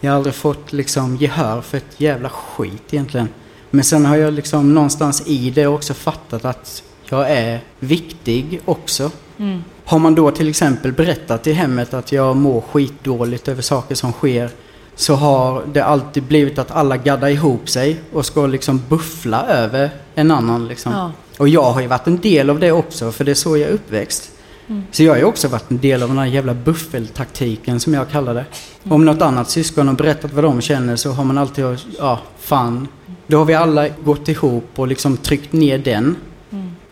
[0.00, 3.28] Jag har aldrig fått liksom gehör för ett jävla skit egentligen.
[3.70, 9.10] Men sen har jag liksom någonstans i det också fattat att jag är viktig också.
[9.84, 14.12] Har man då till exempel berättat i hemmet att jag mår skitdåligt över saker som
[14.12, 14.50] sker
[14.96, 19.90] så har det alltid blivit att alla gaddar ihop sig och ska liksom buffla över
[20.14, 20.68] en annan.
[20.68, 20.92] Liksom.
[20.92, 21.12] Ja.
[21.38, 23.68] Och jag har ju varit en del av det också för det är så jag
[23.68, 24.30] är uppväxt.
[24.90, 28.10] Så jag har ju också varit en del av den här jävla buffeltaktiken som jag
[28.10, 28.44] kallar det.
[28.88, 31.64] Om något annat syskon har berättat vad de känner så har man alltid,
[31.98, 32.88] ja fan.
[33.26, 36.16] Då har vi alla gått ihop och liksom tryckt ner den.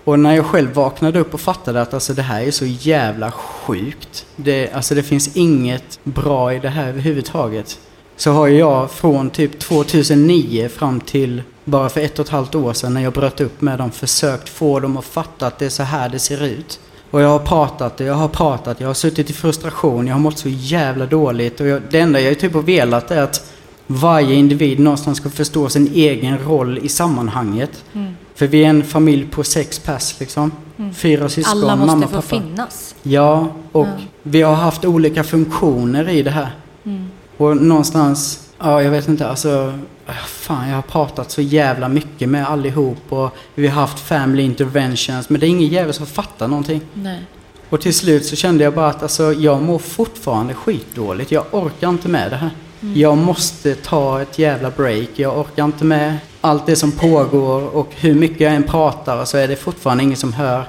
[0.05, 3.33] Och när jag själv vaknade upp och fattade att alltså det här är så jävla
[3.33, 4.27] sjukt.
[4.37, 7.79] Det, alltså det finns inget bra i det här överhuvudtaget.
[8.17, 12.73] Så har jag från typ 2009 fram till bara för ett och ett halvt år
[12.73, 15.71] sedan när jag bröt upp med dem försökt få dem att fatta att det är
[15.71, 16.81] så här det ser ut.
[17.11, 20.21] Och jag har pratat och jag har pratat, jag har suttit i frustration, jag har
[20.21, 23.51] mått så jävla dåligt och jag, det enda jag typ har velat är att
[23.87, 27.85] varje individ någonstans ska förstå sin egen roll i sammanhanget.
[28.35, 30.53] För vi är en familj på sex pers liksom.
[30.97, 32.23] Fyra syskon, Alla måste mamma, få pappa.
[32.29, 32.95] finnas.
[33.03, 33.93] Ja, och Ja.
[34.23, 36.51] vi har haft olika funktioner i det här.
[37.37, 39.79] Och någonstans, ja jag vet inte, alltså
[40.27, 45.31] fan jag har pratat så jävla mycket med allihop och vi har haft family interventions
[45.31, 46.81] men det är ingen jävel som fattar någonting.
[46.95, 47.21] Nej.
[47.69, 51.33] Och till slut så kände jag bara att alltså, jag mår fortfarande skitdåligt.
[51.33, 52.51] Jag orkar inte med det här.
[52.95, 55.09] Jag måste ta ett jävla break.
[55.15, 59.37] Jag orkar inte med allt det som pågår och hur mycket jag än pratar så
[59.37, 60.65] är det fortfarande ingen som hör.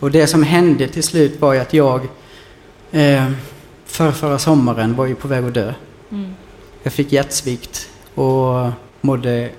[0.00, 2.00] Och det som hände till slut var ju att jag
[2.92, 3.30] eh,
[3.86, 5.72] för förra sommaren var ju på väg att dö.
[6.82, 9.50] Jag fick hjärtsvikt och mådde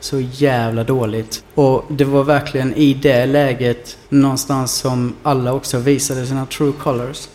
[0.00, 1.44] så jävla dåligt.
[1.54, 7.28] Och det var verkligen i det läget någonstans som alla också visade sina true colors.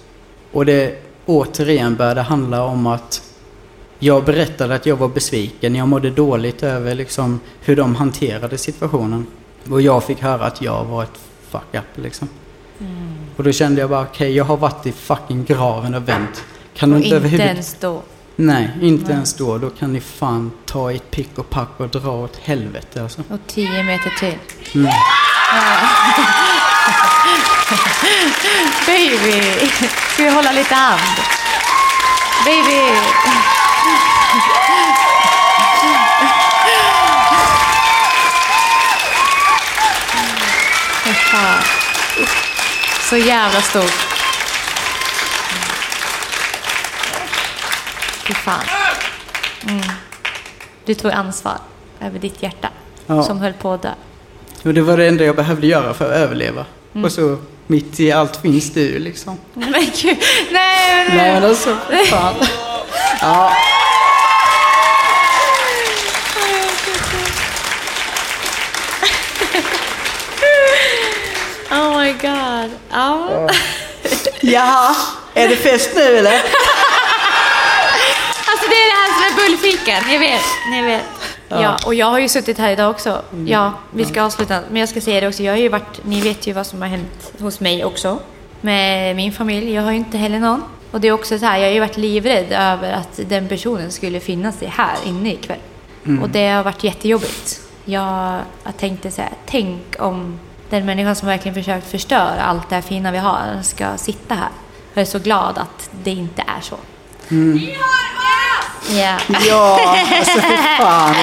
[0.52, 3.24] Och det återigen började handla om att
[4.00, 5.76] jag berättade att jag var besviken.
[5.76, 9.28] Jag mådde dåligt över liksom hur de hanterade situationen.
[9.70, 12.30] Och jag fick höra att jag var ett fuck up liksom.
[13.36, 16.44] Och då kände jag bara okej, jag har varit i fucking graven och vänt.
[16.74, 18.02] Kan du Och inte inte ens då.
[18.42, 19.58] Nej, inte ens då.
[19.58, 23.22] Då kan ni fan ta ett pick och pack och dra åt helvete alltså.
[23.30, 24.36] Och tio meter till.
[24.76, 24.92] Mm.
[28.86, 29.70] Baby!
[30.14, 31.02] Ska vi hålla lite hand?
[32.46, 32.80] Baby!
[43.10, 44.09] Så jävla stort.
[48.30, 48.64] Fy fan.
[49.68, 49.82] Mm.
[50.86, 51.58] Du tog ansvar
[52.02, 52.70] över ditt hjärta
[53.08, 53.24] Ja.
[53.24, 53.90] som höll på att dö.
[54.64, 56.66] Och det var det enda jag behövde göra för att överleva.
[57.04, 59.38] Och så mitt i allt finns du liksom.
[59.54, 60.18] Men gud,
[60.52, 61.18] nej men...
[61.18, 61.78] Nej men alltså,
[62.10, 62.34] fan.
[63.22, 63.52] Ja,
[71.72, 72.72] Oh my god.
[72.92, 73.50] Ja.
[74.42, 74.96] Jaha,
[75.34, 76.34] är det fest nu eller?
[78.50, 80.42] Alltså det är det här som är bullfiken, ni vet.
[80.72, 81.06] Ni vet.
[81.48, 81.78] Ja.
[81.86, 83.22] och jag har ju suttit här idag också.
[83.46, 84.62] Ja, vi ska avsluta.
[84.70, 86.82] Men jag ska säga det också, jag har ju varit, ni vet ju vad som
[86.82, 88.20] har hänt hos mig också.
[88.62, 90.64] Med min familj, jag har ju inte heller någon.
[90.92, 93.92] Och det är också så här, jag har ju varit livrädd över att den personen
[93.92, 95.60] skulle finnas i här inne ikväll.
[96.22, 97.62] Och det har varit jättejobbigt.
[97.86, 102.76] Jag, jag tänkte så här, tänk om den människan som verkligen försökt förstöra allt det
[102.76, 104.50] här fina vi har ska sitta här.
[104.94, 106.76] Jag är så glad att det inte är så.
[109.00, 109.18] Ja.
[109.48, 111.16] Ja, alltså fy fan.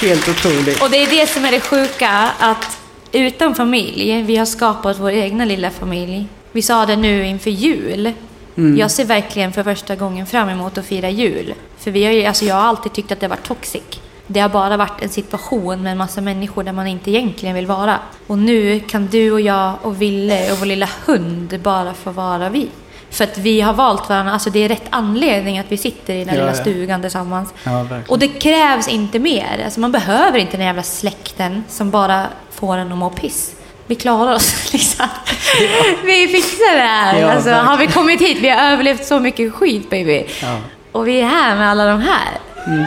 [0.00, 0.82] Helt otroligt.
[0.82, 2.78] Och det är det som är det sjuka, att
[3.12, 6.26] utan familj, vi har skapat vår egna lilla familj.
[6.52, 8.12] Vi sa det nu inför jul.
[8.78, 11.54] Jag ser verkligen för första gången fram emot att fira jul.
[11.78, 13.82] För vi har ju, alltså jag har alltid tyckt att det var toxic.
[14.26, 17.66] Det har bara varit en situation med en massa människor där man inte egentligen vill
[17.66, 17.98] vara.
[18.26, 22.48] Och nu kan du och jag och Ville och vår lilla hund bara få vara
[22.48, 22.68] vi.
[23.12, 26.24] För att vi har valt varandra, alltså det är rätt anledning att vi sitter i
[26.24, 26.62] den Ja, lilla ja.
[26.62, 27.54] stugan tillsammans.
[27.64, 29.62] Ja, och det krävs inte mer.
[29.64, 33.54] Alltså man behöver inte den jävla släkten som bara får en att må piss.
[33.86, 35.06] Vi klarar oss liksom.
[36.04, 37.24] Vi fixar det här.
[37.24, 40.24] Alltså, har vi kommit hit, vi har överlevt så mycket skit baby.
[40.92, 42.38] Och vi är här med alla de här.
[42.66, 42.84] Mm.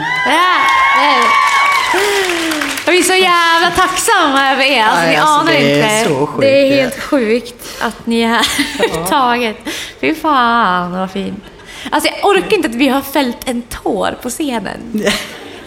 [2.86, 2.90] Ja.
[2.90, 4.82] Och vi är så jävla tacksamma över er.
[4.82, 6.08] Alltså, ni alltså, anar det är inte.
[6.10, 8.46] så sjukt, det är helt sjukt att ni är här
[8.78, 9.56] överhuvudtaget.
[10.00, 11.44] Fy fan vad fint.
[11.90, 15.02] Alltså jag orkar inte att vi har fällt en tår på scenen.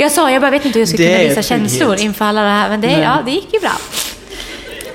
[0.01, 2.41] Jag sa, jag bara vet inte hur jag skulle kunna är visa känslor inför alla
[2.41, 2.69] det här.
[2.69, 3.71] Men det, ja, det gick ju bra.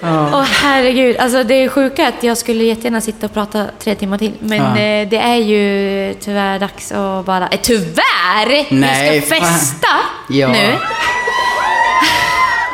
[0.00, 0.30] Ja.
[0.32, 4.18] Åh herregud, alltså det är sjuka att jag skulle jättegärna sitta och prata tre timmar
[4.18, 4.32] till.
[4.40, 4.68] Men Ja.
[4.82, 7.48] eh, det är ju tyvärr dags att bara...
[7.48, 8.66] Eh, tyvärr!
[8.74, 9.44] Nej, vi ska fan.
[9.54, 9.88] festa
[10.28, 10.48] Ja.
[10.48, 10.76] nu.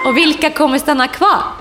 [0.05, 1.43] Och vilka kommer stanna kvar?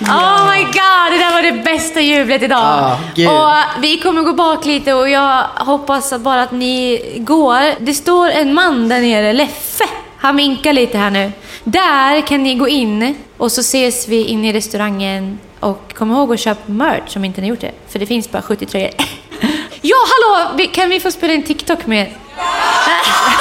[0.00, 2.96] Oh my god, det där var det bästa jublet idag.
[3.14, 3.28] Gud.
[3.28, 7.84] och vi kommer gå bak lite och jag hoppas bara att ni går.
[7.84, 9.84] Det står en man där nere, Leffe.
[10.18, 11.32] Han vinkar lite här nu.
[11.64, 15.38] Där kan ni gå in och så ses vi inne i restaurangen.
[15.60, 17.72] Och kom ihåg att köpa merch om inte ni gjort det.
[17.88, 18.90] För det finns bara 70 tröjor.
[19.80, 20.58] ja, hallå!
[20.72, 22.16] Kan vi få spela en TikTok med er?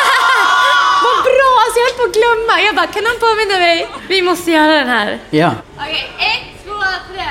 [1.71, 2.61] Alltså jag höll på att glömma.
[2.61, 3.87] Jag bara, kan någon påminna mig?
[4.07, 5.19] Vi måste göra den här.
[5.29, 5.51] Ja.
[5.77, 6.79] Okej, okay, ett, två,
[7.13, 7.23] tre.